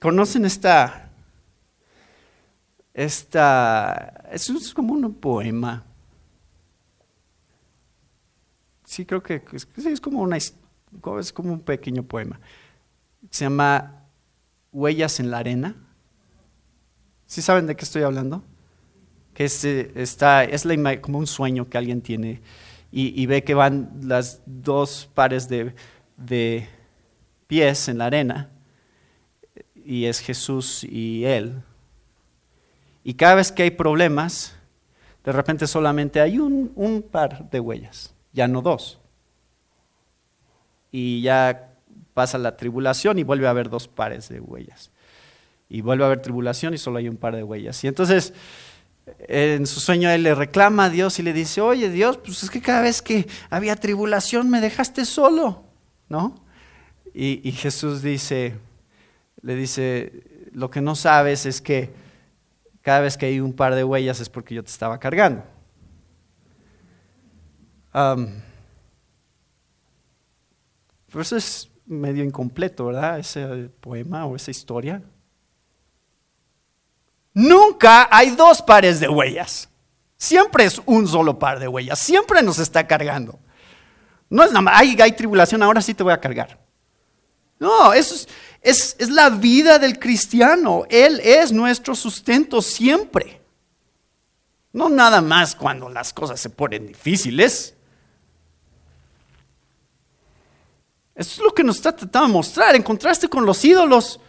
[0.00, 1.10] ¿Conocen esta?
[2.94, 4.24] Esta.
[4.30, 5.84] Es como un poema.
[8.84, 10.54] sí creo que es, es como, una, es
[11.34, 12.40] como un pequeño poema.
[13.30, 14.04] Se llama
[14.72, 15.76] Huellas en la arena.
[17.26, 18.42] ¿Sí saben de qué estoy hablando?
[19.34, 20.66] Que es, está, es
[21.02, 22.40] como un sueño que alguien tiene
[22.90, 25.74] y, ve que van las dos pares de,
[26.16, 26.66] de
[27.46, 28.50] pies en la arena
[29.88, 31.62] y es Jesús y Él.
[33.02, 34.54] Y cada vez que hay problemas,
[35.24, 38.98] de repente solamente hay un, un par de huellas, ya no dos.
[40.92, 41.70] Y ya
[42.12, 44.90] pasa la tribulación y vuelve a haber dos pares de huellas.
[45.70, 47.82] Y vuelve a haber tribulación y solo hay un par de huellas.
[47.82, 48.34] Y entonces
[49.20, 52.50] en su sueño él le reclama a Dios y le dice, oye Dios, pues es
[52.50, 55.64] que cada vez que había tribulación me dejaste solo,
[56.10, 56.44] ¿no?
[57.14, 58.54] Y, y Jesús dice,
[59.42, 61.92] le dice, lo que no sabes es que
[62.82, 65.42] cada vez que hay un par de huellas es porque yo te estaba cargando.
[71.10, 73.18] pero eso es medio incompleto, ¿verdad?
[73.18, 75.02] Ese poema o esa historia.
[77.34, 79.68] Nunca hay dos pares de huellas.
[80.16, 81.98] Siempre es un solo par de huellas.
[81.98, 83.38] Siempre nos está cargando.
[84.28, 86.58] No es nada más, hay, hay tribulación, ahora sí te voy a cargar.
[87.58, 88.28] No, eso es,
[88.62, 90.84] es, la vida del cristiano.
[90.88, 93.40] Él es nuestro sustento siempre.
[94.72, 97.74] No nada más cuando las cosas se ponen difíciles.
[101.14, 102.76] Eso es lo que nos está tratando de mostrar.
[102.76, 104.20] En contraste con los ídolos,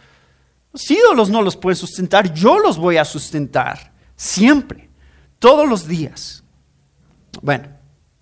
[0.72, 3.92] los ídolos no los pueden sustentar, yo los voy a sustentar.
[4.16, 4.90] Siempre,
[5.38, 6.42] todos los días.
[7.42, 7.68] Bueno,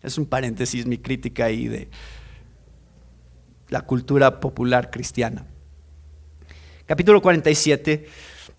[0.03, 1.89] es un paréntesis mi crítica ahí de
[3.69, 5.47] la cultura popular cristiana
[6.89, 8.09] capítulo 47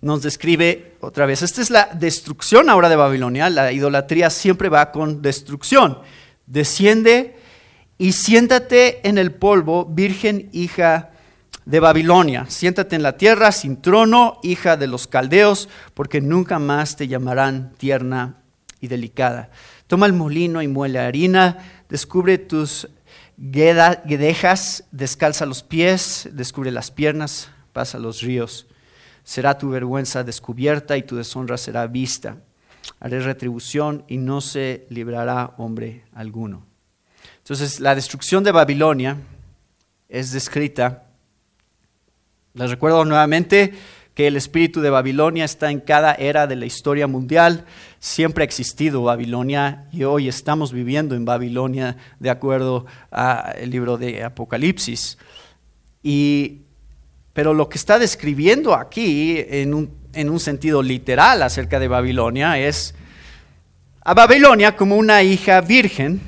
[0.02, 4.92] nos describe otra vez, esta es la destrucción ahora de Babilonia, la idolatría siempre va
[4.92, 5.98] con destrucción.
[6.46, 7.36] Desciende
[7.98, 11.10] y siéntate en el polvo, virgen hija
[11.66, 12.46] de Babilonia.
[12.50, 17.74] Siéntate en la tierra sin trono, hija de los caldeos, porque nunca más te llamarán
[17.78, 18.44] tierna
[18.80, 19.50] y delicada.
[19.88, 21.58] Toma el molino y muele harina,
[21.90, 22.88] descubre tus
[23.38, 28.67] guedejas, descalza los pies, descubre las piernas, pasa los ríos.
[29.24, 32.38] Será tu vergüenza descubierta y tu deshonra será vista.
[32.99, 36.65] Haré retribución y no se librará hombre alguno.
[37.38, 39.17] Entonces, la destrucción de Babilonia
[40.07, 41.03] es descrita.
[42.53, 43.74] Les recuerdo nuevamente
[44.13, 47.65] que el espíritu de Babilonia está en cada era de la historia mundial.
[47.99, 54.24] Siempre ha existido Babilonia y hoy estamos viviendo en Babilonia de acuerdo al libro de
[54.24, 55.17] Apocalipsis.
[56.03, 56.63] Y
[57.34, 62.96] pero lo que está describiendo aquí en un, sentido literal acerca de Babilonia es
[64.02, 66.20] a Babilonia como una hija virgen.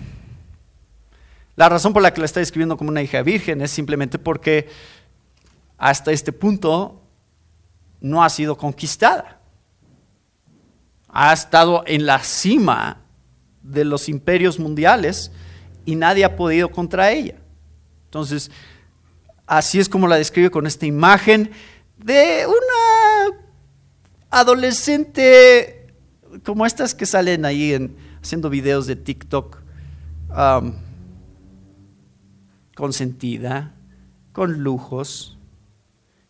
[1.56, 4.70] La razón por la que la está describiendo como una hija virgen es simplemente porque
[5.78, 7.02] hasta este punto
[8.00, 9.40] no ha sido conquistada.
[11.10, 13.02] Ha estado en la cima
[13.64, 15.32] de los imperios mundiales
[15.86, 17.36] y nadie ha podido contra ella.
[18.06, 18.52] Entonces,
[19.52, 21.52] Así es como la describe con esta imagen
[21.98, 23.38] de una
[24.30, 25.94] adolescente
[26.46, 29.58] como estas que salen ahí en, haciendo videos de TikTok,
[32.78, 33.76] consentida,
[34.32, 35.38] con lujos,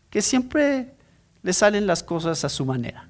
[0.10, 0.96] que siempre
[1.44, 3.08] le salen las cosas a su manera.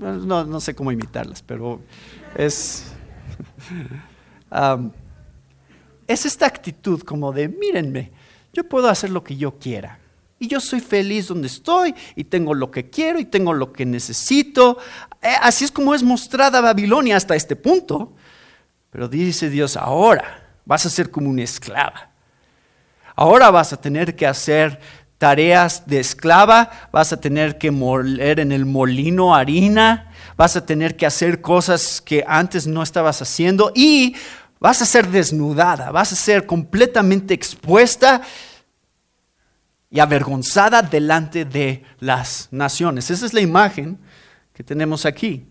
[0.00, 1.82] No, sé cómo imitarlas, pero
[2.38, 2.86] es
[6.06, 8.12] es esta actitud como de, mírenme,
[8.52, 9.98] yo puedo hacer lo que yo quiera.
[10.38, 13.86] Y yo soy feliz donde estoy y tengo lo que quiero y tengo lo que
[13.86, 14.78] necesito.
[15.22, 18.12] Eh, así es como es mostrada Babilonia hasta este punto.
[18.90, 22.10] Pero dice Dios, ahora vas a ser como una esclava.
[23.14, 24.78] Ahora vas a tener que hacer
[25.16, 30.96] tareas de esclava, vas a tener que moler en el molino harina, vas a tener
[30.96, 34.14] que hacer cosas que antes no estabas haciendo y
[34.66, 38.20] Vas a ser desnudada, vas a ser completamente expuesta
[39.88, 43.08] y avergonzada delante de las naciones.
[43.12, 43.96] Esa es la imagen
[44.52, 45.46] que tenemos aquí.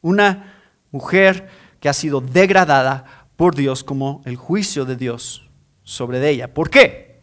[0.00, 0.54] Una
[0.90, 1.46] mujer
[1.78, 5.46] que ha sido degradada por Dios como el juicio de Dios
[5.82, 6.54] sobre ella.
[6.54, 7.20] ¿Por qué?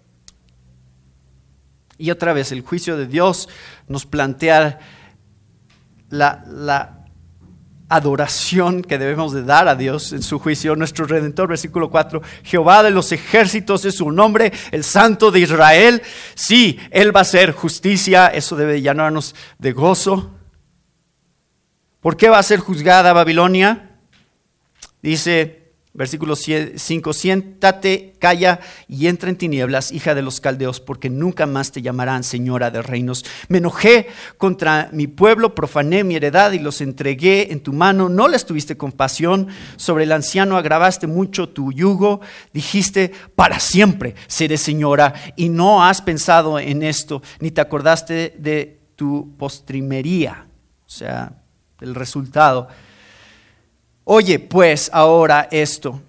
[1.97, 3.49] Y otra vez, el juicio de Dios
[3.87, 4.77] nos plantea
[6.11, 6.98] la, la
[7.89, 10.75] adoración que debemos de dar a Dios en su juicio.
[10.75, 16.01] Nuestro Redentor, versículo 4, Jehová de los ejércitos es su nombre, el Santo de Israel.
[16.35, 20.31] Sí, Él va a hacer justicia, eso debe llenarnos de gozo.
[21.99, 23.97] ¿Por qué va a ser juzgada Babilonia?
[25.01, 31.47] Dice Versículo 5, siéntate, calla y entra en tinieblas, hija de los caldeos, porque nunca
[31.47, 33.25] más te llamarán señora de reinos.
[33.47, 38.07] Me enojé contra mi pueblo, profané mi heredad y los entregué en tu mano.
[38.07, 42.21] No les tuviste compasión, sobre el anciano agravaste mucho tu yugo,
[42.53, 48.79] dijiste, para siempre seré señora, y no has pensado en esto, ni te acordaste de
[48.95, 50.45] tu postrimería,
[50.85, 51.41] o sea,
[51.81, 52.67] el resultado
[54.11, 56.01] Oye pues ahora esto,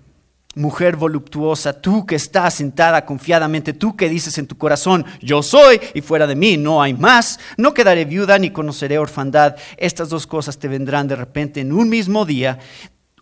[0.54, 5.78] mujer voluptuosa, tú que estás sentada confiadamente, tú que dices en tu corazón, yo soy
[5.92, 9.56] y fuera de mí no hay más, no quedaré viuda ni conoceré orfandad.
[9.76, 12.58] Estas dos cosas te vendrán de repente en un mismo día,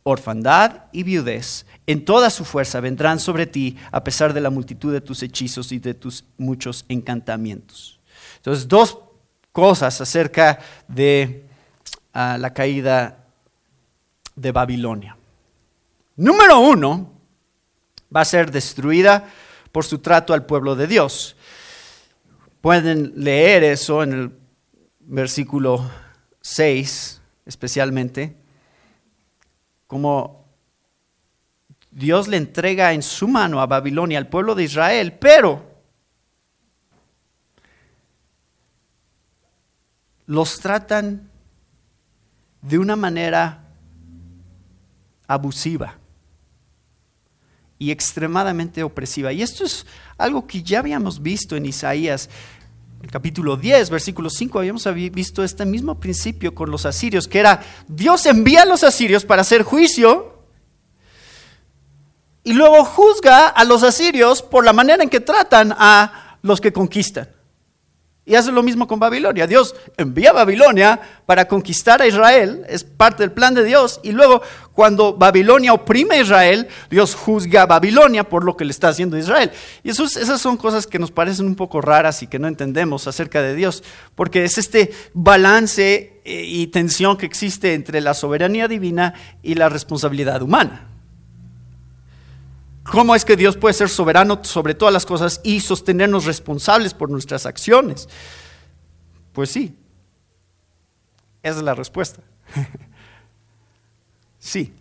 [0.04, 1.66] orfandad y viudez.
[1.88, 5.72] En toda su fuerza vendrán sobre ti a pesar de la multitud de tus hechizos
[5.72, 7.98] y de tus muchos encantamientos.
[8.36, 8.96] Entonces, dos
[9.50, 11.48] cosas acerca de
[12.12, 13.24] ah, la caída
[14.40, 15.16] de Babilonia.
[16.16, 17.12] Número uno,
[18.14, 19.28] va a ser destruida
[19.72, 21.36] por su trato al pueblo de Dios.
[22.60, 24.38] Pueden leer eso en el
[25.00, 25.88] versículo
[26.40, 28.36] 6 especialmente,
[29.86, 30.46] como
[31.90, 35.64] Dios le entrega en su mano a Babilonia al pueblo de Israel, pero
[40.26, 41.30] los tratan
[42.60, 43.67] de una manera
[45.28, 45.98] abusiva
[47.78, 49.32] y extremadamente opresiva.
[49.32, 52.28] Y esto es algo que ya habíamos visto en Isaías
[53.12, 58.26] capítulo 10, versículo 5, habíamos visto este mismo principio con los asirios, que era Dios
[58.26, 60.42] envía a los asirios para hacer juicio
[62.42, 66.72] y luego juzga a los asirios por la manera en que tratan a los que
[66.72, 67.28] conquistan.
[68.28, 69.46] Y hace lo mismo con Babilonia.
[69.46, 74.00] Dios envía a Babilonia para conquistar a Israel, es parte del plan de Dios.
[74.02, 74.42] Y luego,
[74.74, 79.16] cuando Babilonia oprime a Israel, Dios juzga a Babilonia por lo que le está haciendo
[79.16, 79.50] a Israel.
[79.82, 83.40] Y esas son cosas que nos parecen un poco raras y que no entendemos acerca
[83.40, 83.82] de Dios,
[84.14, 89.70] porque es este balance eh, y tensión que existe entre la soberanía divina y la
[89.70, 90.87] responsabilidad humana.
[92.90, 97.10] ¿Cómo es que Dios puede ser soberano sobre todas las cosas y sostenernos responsables por
[97.10, 98.08] nuestras acciones?
[99.32, 99.76] Pues sí,
[101.42, 102.22] esa es la respuesta.
[104.38, 104.72] sí.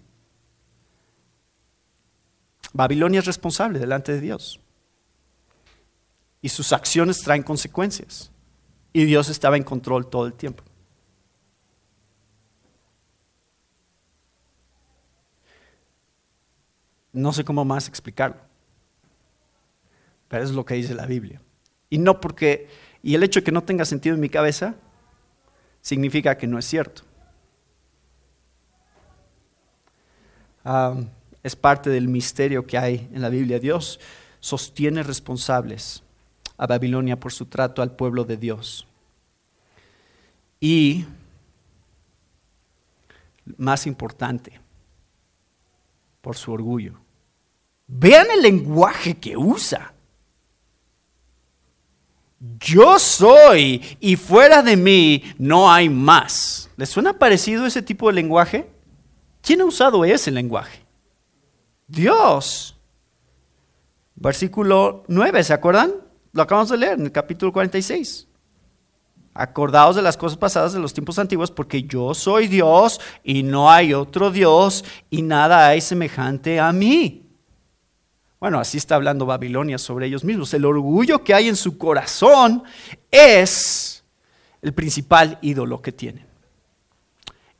[2.73, 4.59] Babilonia es responsable delante de Dios.
[6.41, 8.31] Y sus acciones traen consecuencias.
[8.93, 10.63] Y Dios estaba en control todo el tiempo.
[17.17, 18.37] No sé cómo más explicarlo.
[20.27, 21.41] Pero es lo que dice la Biblia.
[21.89, 22.69] Y no porque,
[23.01, 24.75] y el hecho de que no tenga sentido en mi cabeza,
[25.81, 27.01] significa que no es cierto.
[30.63, 30.95] Ah,
[31.41, 33.57] es parte del misterio que hay en la Biblia.
[33.57, 33.99] Dios
[34.39, 36.03] sostiene responsables
[36.55, 38.85] a Babilonia por su trato al pueblo de Dios.
[40.59, 41.03] Y,
[43.57, 44.59] más importante,
[46.21, 47.06] por su orgullo.
[47.87, 49.93] Vean el lenguaje que usa.
[52.59, 56.69] Yo soy y fuera de mí no hay más.
[56.75, 58.69] ¿Les suena parecido ese tipo de lenguaje?
[59.41, 60.85] ¿Quién ha usado ese lenguaje?
[61.87, 62.75] Dios.
[64.15, 65.93] Versículo 9, ¿se acuerdan?
[66.33, 68.27] Lo acabamos de leer en el capítulo 46.
[69.33, 73.71] Acordaos de las cosas pasadas de los tiempos antiguos, porque yo soy Dios y no
[73.71, 77.26] hay otro Dios y nada hay semejante a mí.
[78.39, 80.53] Bueno, así está hablando Babilonia sobre ellos mismos.
[80.53, 82.63] El orgullo que hay en su corazón
[83.09, 84.03] es
[84.61, 86.25] el principal ídolo que tienen.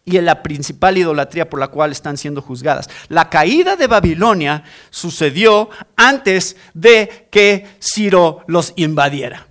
[0.06, 2.90] Y la principal idolatría por la cual están siendo juzgadas.
[3.10, 9.48] La caída de Babilonia sucedió antes de que Ciro los invadiera.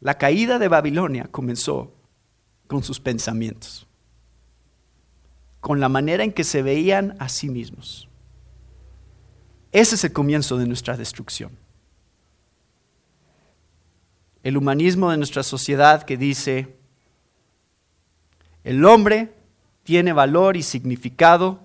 [0.00, 1.92] La caída de Babilonia comenzó
[2.68, 3.87] con sus pensamientos
[5.60, 8.08] con la manera en que se veían a sí mismos.
[9.72, 11.52] Ese es el comienzo de nuestra destrucción.
[14.42, 16.76] El humanismo de nuestra sociedad que dice,
[18.64, 19.34] el hombre
[19.82, 21.60] tiene valor y significado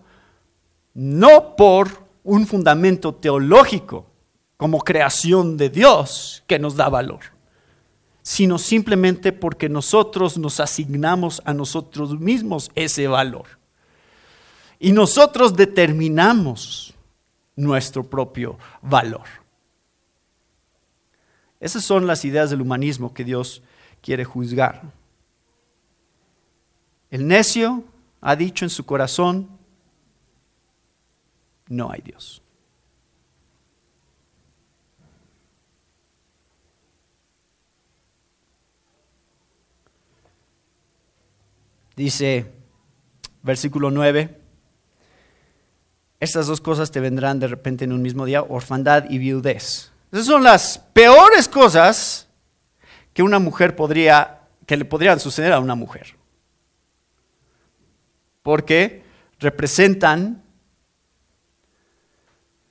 [0.93, 4.07] no por un fundamento teológico
[4.57, 7.21] como creación de Dios que nos da valor,
[8.21, 13.62] sino simplemente porque nosotros nos asignamos a nosotros mismos ese valor.
[14.83, 16.93] Y nosotros determinamos
[17.55, 19.23] nuestro propio valor.
[21.57, 23.63] Esas son las ideas del humanismo que Dios
[24.01, 24.81] quiere juzgar.
[27.09, 27.85] El necio
[28.19, 29.47] ha dicho en su corazón,
[31.69, 32.41] no hay Dios.
[41.95, 42.51] Dice
[43.43, 44.42] versículo 9,
[46.23, 49.91] estas dos cosas te vendrán de repente en un mismo día, orfandad y viudez.
[50.11, 52.27] Esas son las peores cosas
[53.13, 56.15] que una mujer podría, que le podrían suceder a una mujer.
[58.41, 59.03] Porque
[59.39, 60.41] representan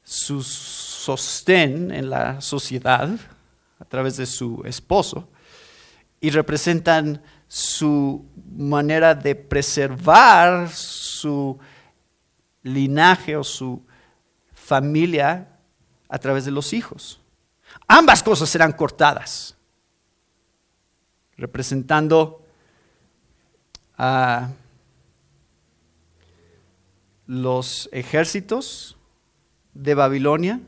[0.02, 3.10] su sostén en la sociedad
[3.78, 5.28] a través de su esposo
[6.20, 8.24] y representan su
[8.56, 11.58] manera de preservar su
[12.62, 13.82] linaje o su
[14.52, 15.58] familia
[16.08, 17.20] a través de los hijos.
[17.88, 19.56] Ambas cosas serán cortadas,
[21.36, 22.44] representando
[23.96, 24.50] a
[27.26, 28.96] los ejércitos
[29.74, 30.60] de Babilonia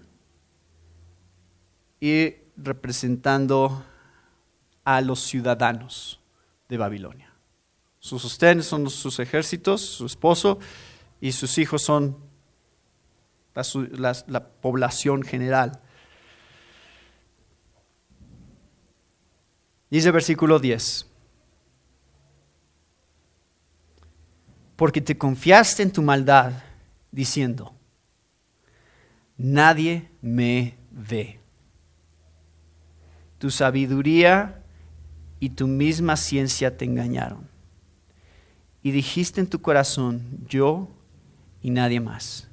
[2.01, 3.85] y representando
[4.85, 6.21] a los ciudadanos
[6.69, 7.33] de Babilonia.
[7.99, 10.59] Sus sostén son sus ejércitos, su esposo,
[11.25, 12.19] y sus hijos son
[13.55, 15.81] la, población general.
[19.89, 21.11] Dice versículo 10.
[24.77, 26.63] Porque te confiaste en tu maldad,
[27.11, 27.75] diciendo,
[29.39, 31.41] nadie me ve.
[33.39, 34.63] Tu sabiduría
[35.41, 37.49] y tu misma ciencia te engañaron.
[38.83, 40.94] Y dijiste en tu corazón, yo
[41.65, 42.47] y nadie más.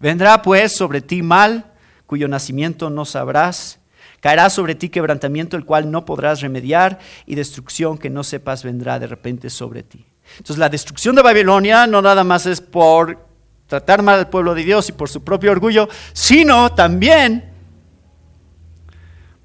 [0.00, 1.72] Vendrá pues sobre ti mal,
[2.06, 3.80] cuyo nacimiento no sabrás.
[4.20, 9.00] Caerá sobre ti quebrantamiento, el cual no podrás remediar, y destrucción que no sepas vendrá
[9.00, 10.06] de repente sobre ti.
[10.36, 13.26] Entonces la destrucción de Babilonia no nada más es por
[13.66, 17.52] tratar mal al pueblo de Dios y por su propio orgullo, sino también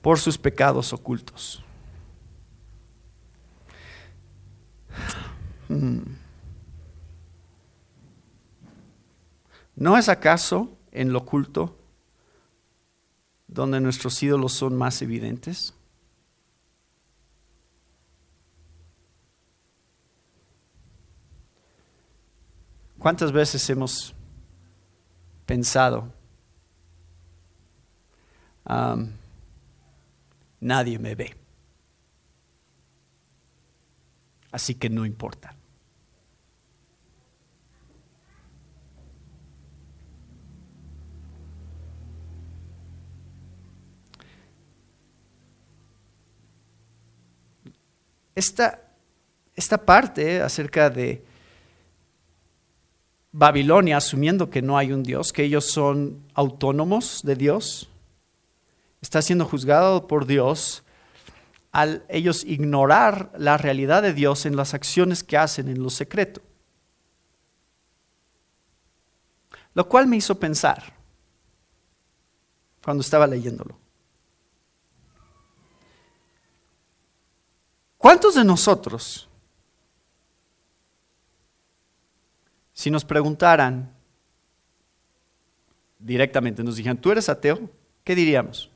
[0.03, 1.64] por sus pecados ocultos.
[5.68, 6.12] Hmm.
[9.76, 11.78] ¿No es acaso en lo oculto
[13.47, 15.74] donde nuestros ídolos son más evidentes?
[22.99, 24.15] ¿Cuántas veces hemos
[25.45, 26.13] pensado,
[30.61, 31.36] nadie me ve,
[34.53, 35.53] así que no importa?
[48.36, 48.81] Esta,
[49.55, 51.23] esta parte acerca de
[53.31, 57.89] Babilonia, asumiendo que no hay un Dios, que ellos son autónomos de Dios,
[59.01, 60.84] está siendo juzgado por Dios
[61.71, 66.41] al ellos ignorar la realidad de Dios en las acciones que hacen en lo secreto.
[69.73, 70.93] Lo cual me hizo pensar
[72.84, 73.82] cuando estaba leyéndolo.
[78.04, 79.30] ¿Cuántos de nosotros,
[82.74, 83.95] si nos preguntaran
[85.99, 87.70] directamente, nos dijeran, ¿tú eres ateo?
[88.04, 88.70] ¿Qué diríamos?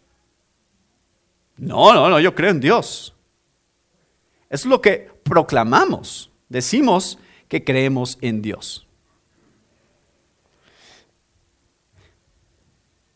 [1.57, 3.13] No, no, no, yo creo en Dios.
[4.49, 6.31] Es lo que proclamamos.
[6.47, 7.19] Decimos
[7.49, 8.87] que creemos en Dios.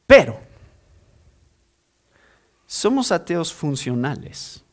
[0.06, 0.42] Pero
[2.68, 4.66] somos ateos funcionales.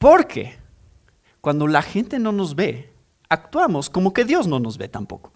[0.00, 0.56] Porque
[1.42, 2.90] cuando la gente no nos ve,
[3.28, 5.30] actuamos como que Dios no nos ve tampoco.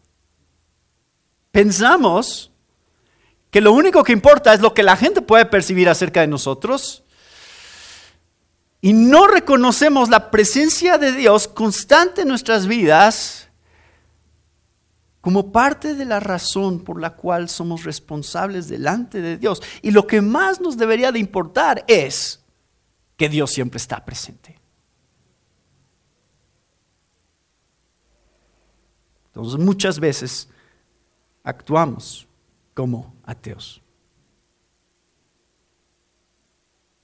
[1.52, 2.50] Pensamos
[3.50, 7.04] que lo único que importa es lo que la gente puede percibir acerca de nosotros
[8.80, 13.50] y no reconocemos la presencia de Dios constante en nuestras vidas
[15.20, 19.62] como parte de la razón por la cual somos responsables delante de Dios.
[19.82, 22.43] Y lo que más nos debería de importar es
[23.16, 24.58] que Dios siempre está presente.
[29.26, 30.48] Entonces muchas veces
[31.42, 32.28] actuamos
[32.72, 33.82] como ateos.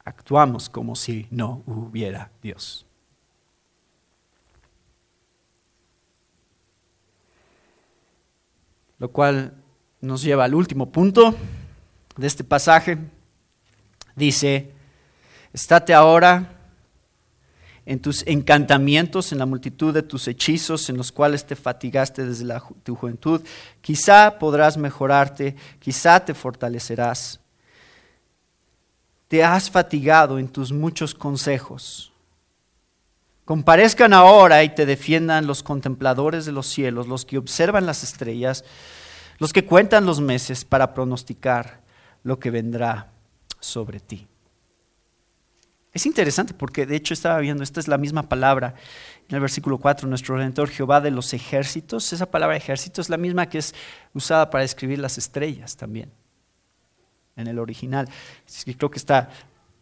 [0.05, 2.87] Actuamos como si no hubiera Dios.
[8.99, 9.55] Lo cual
[10.01, 11.35] nos lleva al último punto
[12.17, 12.99] de este pasaje.
[14.15, 14.73] Dice,
[15.53, 16.57] estate ahora
[17.87, 22.47] en tus encantamientos, en la multitud de tus hechizos en los cuales te fatigaste desde
[22.85, 23.41] tu juventud.
[23.81, 27.41] Quizá podrás mejorarte, quizá te fortalecerás.
[29.29, 32.13] Te has fatigado en tus muchos consejos.
[33.45, 38.65] Comparezcan ahora y te defiendan los contempladores de los cielos, los que observan las estrellas,
[39.39, 41.81] los que cuentan los meses para pronosticar
[42.23, 43.11] lo que vendrá
[43.59, 44.29] sobre ti.
[45.93, 48.75] Es interesante porque de hecho estaba viendo, esta es la misma palabra
[49.29, 52.13] en el versículo 4, nuestro Redentor Jehová de los ejércitos.
[52.13, 53.75] Esa palabra ejército es la misma que es
[54.15, 56.11] usada para describir las estrellas también,
[57.37, 58.09] en el original.
[58.77, 59.31] creo que está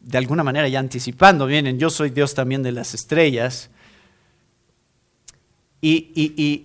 [0.00, 3.70] de alguna manera ya anticipando, miren, yo soy Dios también de las estrellas.
[5.80, 6.11] Y,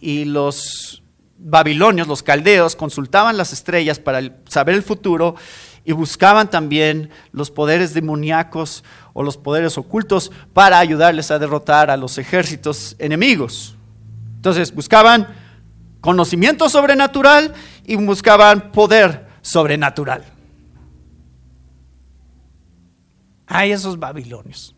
[0.02, 1.04] y los
[1.38, 5.36] babilonios, los caldeos, consultaban las estrellas para saber el futuro
[5.86, 8.84] y buscaban también los poderes demoníacos
[9.14, 13.76] o los poderes ocultos para ayudarles a derrotar a los ejércitos enemigos.
[14.36, 15.28] Entonces buscaban
[16.02, 17.54] conocimiento sobrenatural
[17.86, 20.26] y buscaban poder sobrenatural.
[23.48, 24.76] Hay esos babilonios.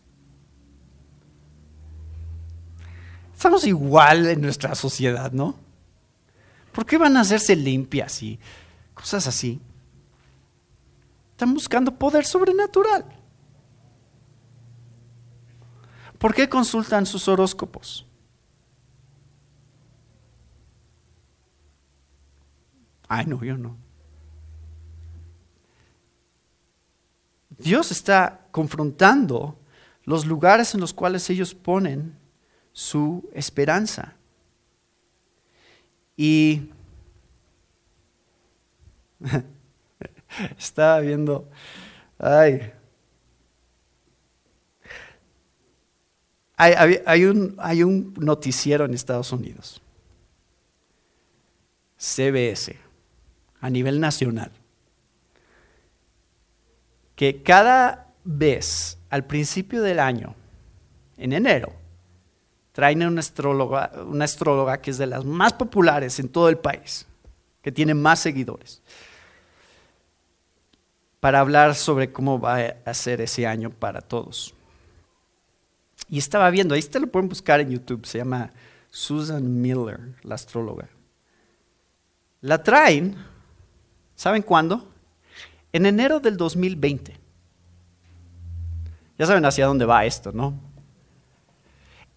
[3.33, 5.55] Estamos igual en nuestra sociedad, ¿no?
[6.71, 8.37] ¿Por qué van a hacerse limpias y
[8.93, 9.61] cosas así?
[11.31, 13.05] Están buscando poder sobrenatural.
[16.25, 18.03] ¿Por qué consultan sus horóscopos?
[23.07, 23.77] Ay, no, yo no.
[27.51, 29.59] Dios está confrontando
[30.03, 32.17] los lugares en los cuales ellos ponen
[32.73, 34.15] su esperanza.
[36.17, 36.71] Y
[40.57, 41.47] estaba viendo,
[42.17, 42.73] ay,
[46.57, 49.81] hay, un, hay un noticiero en Estados Unidos,
[51.97, 52.77] CBS,
[53.59, 54.51] a nivel nacional,
[57.15, 60.35] que cada vez al principio del año,
[61.17, 61.73] en enero,
[62.71, 67.07] traen una astróloga, una astróloga que es de las más populares en todo el país,
[67.61, 68.81] que tiene más seguidores,
[71.19, 74.53] para hablar sobre cómo va a ser ese año para todos.
[76.09, 78.51] Y estaba viendo, ahí te lo pueden buscar en YouTube, se llama
[78.89, 80.87] Susan Miller, la astróloga.
[82.41, 83.15] La traen,
[84.15, 84.87] ¿saben cuándo?
[85.73, 87.17] En enero del 2020.
[89.17, 90.53] Ya saben hacia dónde va esto, ¿no?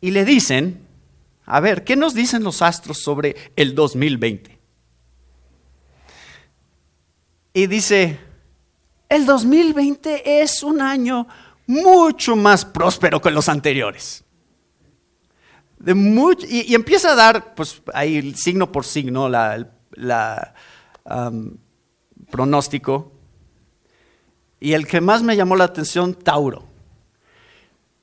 [0.01, 0.87] Y le dicen,
[1.47, 4.59] a ver, ¿qué nos dicen los astros sobre el 2020?
[7.55, 8.21] Y dice,
[9.09, 11.27] el 2020 es un año
[11.69, 14.25] mucho más próspero que los anteriores.
[16.49, 20.55] Y, empieza a dar, pues ahí signo por signo, la,
[22.31, 23.13] pronóstico.
[24.59, 26.67] Y el que más me llamó la atención, Tauro.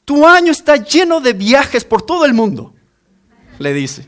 [0.05, 2.73] Tu año está lleno de viajes por todo el mundo,
[3.57, 4.07] le dice.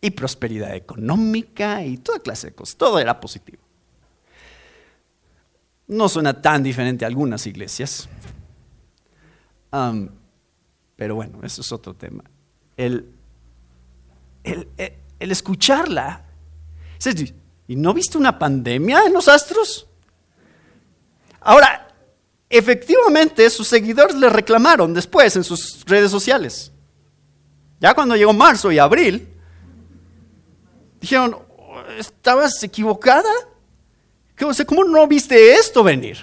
[0.00, 2.76] Y prosperidad económica y toda clase de cosas.
[2.76, 3.63] Todo era positivo.
[5.86, 8.08] No suena tan diferente a algunas iglesias.
[10.96, 12.24] pero bueno, eso es otro tema.
[12.76, 13.10] El,
[14.42, 14.68] el,
[15.18, 16.24] el, escucharla.
[17.66, 19.86] ¿Y no viste una pandemia en los astros?
[21.40, 21.88] Ahora,
[22.48, 26.72] efectivamente sus seguidores le reclamaron después en sus redes sociales.
[27.80, 29.28] Ya cuando llegó marzo y abril,
[31.00, 31.38] dijeron,
[31.98, 33.30] ¿estabas equivocada?
[34.38, 36.18] ¿Cómo no viste esto venir?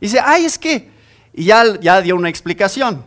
[0.00, 0.90] dice, ay, es que,
[1.32, 3.02] y ya, ya dio una explicación.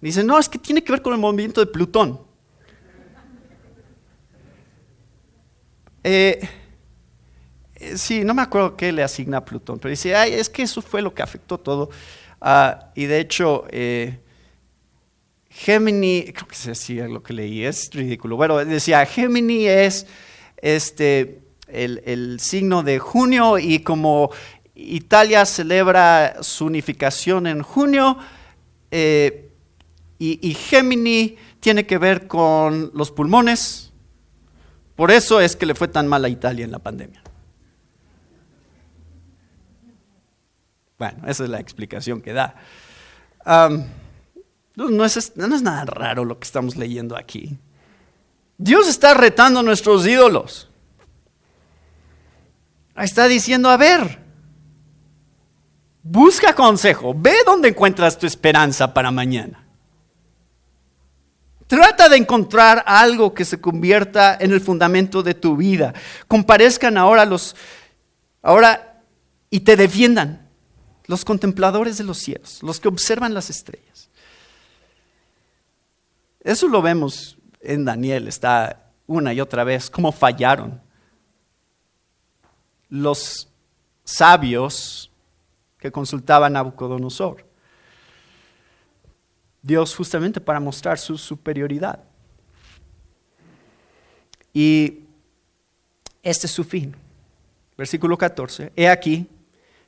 [0.00, 2.20] Dice, no, es que tiene que ver con el movimiento de Plutón.
[6.04, 6.40] Eh,
[7.76, 10.62] eh, sí, no me acuerdo qué le asigna a Plutón, pero dice, ay, es que
[10.62, 11.90] eso fue lo que afectó todo.
[12.40, 14.18] Ah, y de hecho, eh,
[15.48, 18.36] Gemini, creo que es así lo que leí, es ridículo.
[18.36, 20.06] Bueno, decía, Gemini es
[20.56, 21.41] este,
[21.72, 24.30] el, signo de junio y como
[24.74, 28.18] Italia celebra su unificación en junio
[28.90, 29.50] eh,
[30.18, 33.92] y, y Gemini tiene que ver con los pulmones,
[34.96, 37.22] por eso es que le fue tan mal a Italia en la pandemia.
[40.98, 42.54] Bueno, esa es la explicación que da.
[44.76, 47.58] no, es, no es nada raro lo que estamos leyendo aquí.
[48.56, 50.68] Dios está retando a nuestros ídolos.
[52.96, 54.22] Está diciendo, a ver,
[56.02, 59.64] Busca consejo, ve dónde encuentras tu esperanza para mañana.
[61.68, 65.94] Trata de encontrar algo que se convierta en el fundamento de tu vida.
[66.26, 67.54] Comparezcan ahora los
[68.42, 69.00] ahora
[69.48, 70.48] y te defiendan
[71.06, 74.10] los contempladores de los cielos, los que observan las estrellas.
[76.40, 80.82] Eso lo vemos en Daniel, está una y otra vez, cómo fallaron.
[82.92, 83.48] Los
[84.04, 85.10] sabios
[85.78, 87.46] que consultaban a Nabucodonosor.
[89.62, 92.04] Dios justamente para mostrar su superioridad.
[94.52, 95.04] Y
[96.22, 96.94] este es su fin.
[97.78, 98.72] Versículo 14.
[98.76, 99.26] He aquí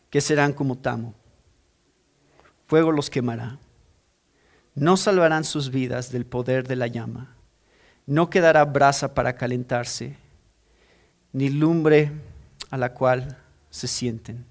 [0.09, 1.13] que serán como tamo.
[2.67, 3.59] Fuego los quemará.
[4.75, 7.37] No salvarán sus vidas del poder de la llama.
[8.07, 10.17] No quedará brasa para calentarse,
[11.33, 12.11] ni lumbre
[12.71, 13.37] a la cual
[13.71, 14.45] se sienten.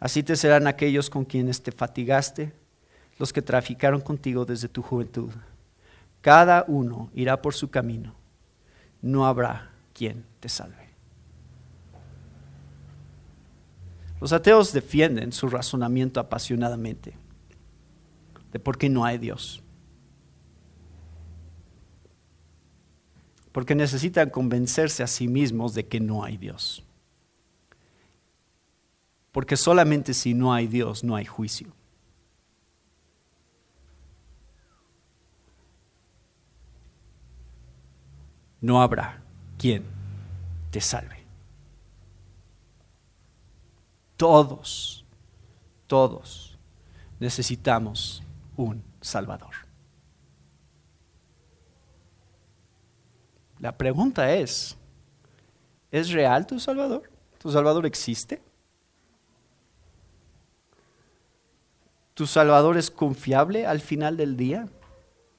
[0.00, 2.52] Así te serán aquellos con quienes te fatigaste,
[3.18, 5.30] los que traficaron contigo desde tu juventud.
[6.20, 8.14] Cada uno irá por su camino.
[9.02, 10.88] No habrá quien te salve.
[14.20, 17.14] Los ateos defienden su razonamiento apasionadamente
[18.52, 19.62] de por qué no hay Dios.
[23.58, 26.84] Porque necesitan convencerse a sí mismos de que no hay Dios.
[29.32, 31.74] Porque solamente si no hay Dios no hay juicio.
[38.60, 39.24] No habrá
[39.58, 39.82] quien
[40.70, 41.24] te salve.
[44.16, 45.04] Todos,
[45.88, 46.56] todos
[47.18, 48.22] necesitamos
[48.56, 49.67] un Salvador.
[53.60, 54.76] La pregunta es,
[55.90, 57.10] ¿es real tu Salvador?
[57.38, 58.40] ¿Tu Salvador existe?
[62.14, 64.68] ¿Tu Salvador es confiable al final del día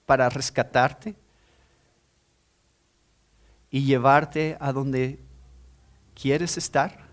[0.06, 1.16] para rescatarte
[3.70, 5.20] y llevarte a donde
[6.14, 7.08] quieres estar?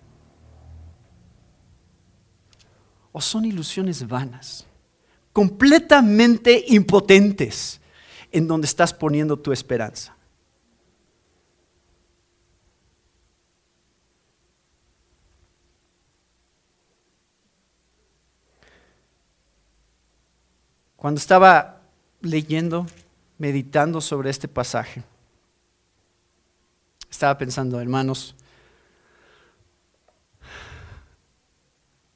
[3.12, 4.66] ¿O son ilusiones vanas,
[5.32, 7.80] completamente impotentes
[8.30, 10.15] en donde estás poniendo tu esperanza?
[21.06, 21.82] Cuando estaba
[22.20, 22.84] leyendo,
[23.38, 25.04] meditando sobre este pasaje,
[27.08, 28.34] estaba pensando, hermanos,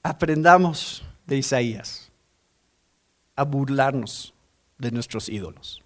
[0.02, 2.10] aprendamos de Isaías
[3.36, 4.34] a burlarnos
[4.76, 5.84] de nuestros ídolos,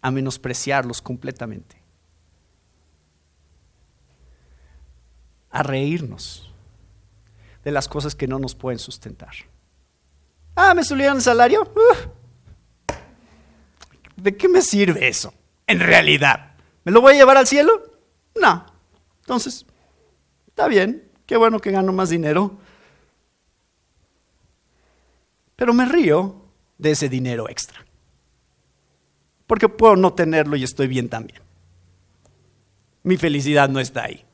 [0.00, 1.82] a menospreciarlos completamente,
[5.50, 6.48] a reírnos
[7.64, 9.34] de las cosas que no nos pueden sustentar.
[10.60, 11.72] Ah, me subieron el salario.
[14.16, 15.32] ¿De qué me sirve eso?
[15.68, 16.56] En realidad.
[16.82, 17.70] ¿Me lo voy a llevar al cielo?
[18.34, 18.66] No.
[19.20, 19.64] Entonces,
[20.48, 21.08] está bien.
[21.26, 22.58] Qué bueno que gano más dinero.
[25.54, 26.42] Pero me río
[26.76, 27.86] de ese dinero extra.
[29.46, 31.40] Porque puedo no tenerlo y estoy bien también.
[33.04, 34.24] Mi felicidad no está ahí.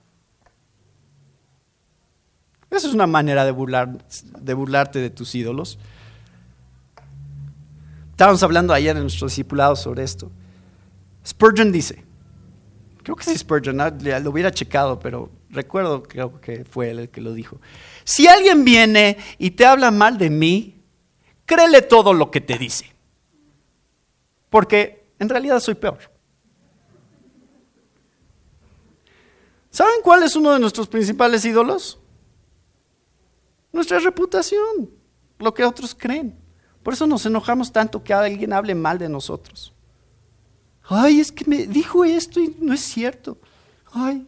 [2.70, 5.78] Esa es una manera de, burlar, de burlarte de tus ídolos.
[8.14, 10.30] Estábamos hablando ayer en nuestro discipulado sobre esto.
[11.26, 12.04] Spurgeon dice,
[13.02, 17.20] creo que sí Spurgeon, lo hubiera checado, pero recuerdo creo que fue él el que
[17.20, 17.60] lo dijo.
[18.04, 20.80] Si alguien viene y te habla mal de mí,
[21.44, 22.94] créele todo lo que te dice.
[24.48, 25.98] Porque en realidad soy peor.
[29.70, 31.98] ¿Saben cuál es uno de nuestros principales ídolos?
[33.72, 34.88] Nuestra reputación,
[35.40, 36.43] lo que otros creen.
[36.84, 39.72] Por eso nos enojamos tanto que alguien hable mal de nosotros.
[40.84, 43.38] Ay, es que me dijo esto y no es cierto.
[43.90, 44.26] Ay,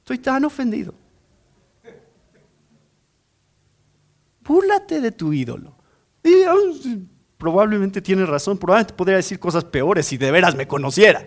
[0.00, 0.92] estoy tan ofendido.
[4.42, 5.74] Búrlate de tu ídolo.
[6.22, 7.08] Y,
[7.38, 11.26] probablemente tiene razón, probablemente podría decir cosas peores si de veras me conociera.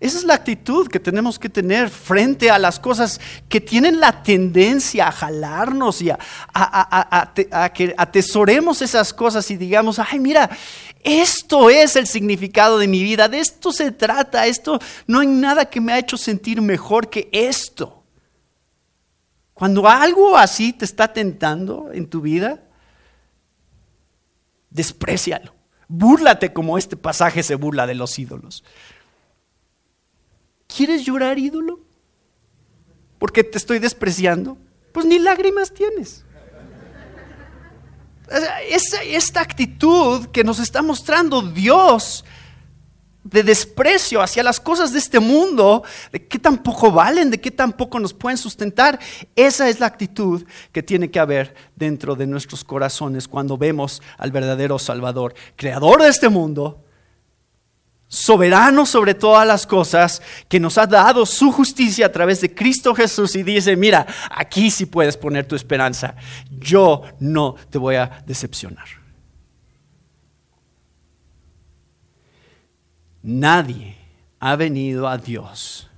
[0.00, 3.20] Esa es la actitud que tenemos que tener frente a las cosas
[3.50, 7.32] que tienen la tendencia a jalarnos y a,
[7.74, 10.48] que atesoremos esas cosas y digamos, ay, mira,
[11.04, 15.66] esto es el significado de mi vida, de esto se trata, esto no hay nada
[15.66, 18.02] que me ha hecho sentir mejor que esto.
[19.52, 22.62] Cuando algo así te está tentando en tu vida,
[24.70, 25.52] desprecialo.
[25.88, 28.64] Búrlate como este pasaje se burla de los ídolos.
[30.74, 31.80] ¿Quieres llorar ídolo?
[33.20, 34.56] porque te estoy despreciando,
[34.92, 36.24] pues ni lágrimas tienes.
[39.06, 42.24] esta actitud que nos está mostrando Dios
[43.22, 47.50] de desprecio hacia las cosas de este mundo, de qué tan poco valen, de qué
[47.50, 48.98] tan poco nos pueden sustentar.
[49.36, 54.32] Esa es la actitud que tiene que haber dentro de nuestros corazones cuando vemos al
[54.32, 56.82] verdadero Salvador, creador de este mundo,
[58.10, 62.92] soberano sobre todas las cosas, que nos ha dado su justicia a través de Cristo
[62.92, 66.16] Jesús y dice, mira, aquí sí puedes poner tu esperanza,
[66.50, 68.88] yo no te voy a decepcionar.
[73.22, 73.96] Nadie
[74.40, 75.88] ha venido a Dios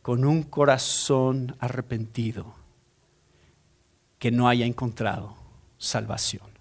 [0.00, 2.54] con un corazón arrepentido
[4.18, 5.36] que no haya encontrado
[5.76, 6.51] salvación.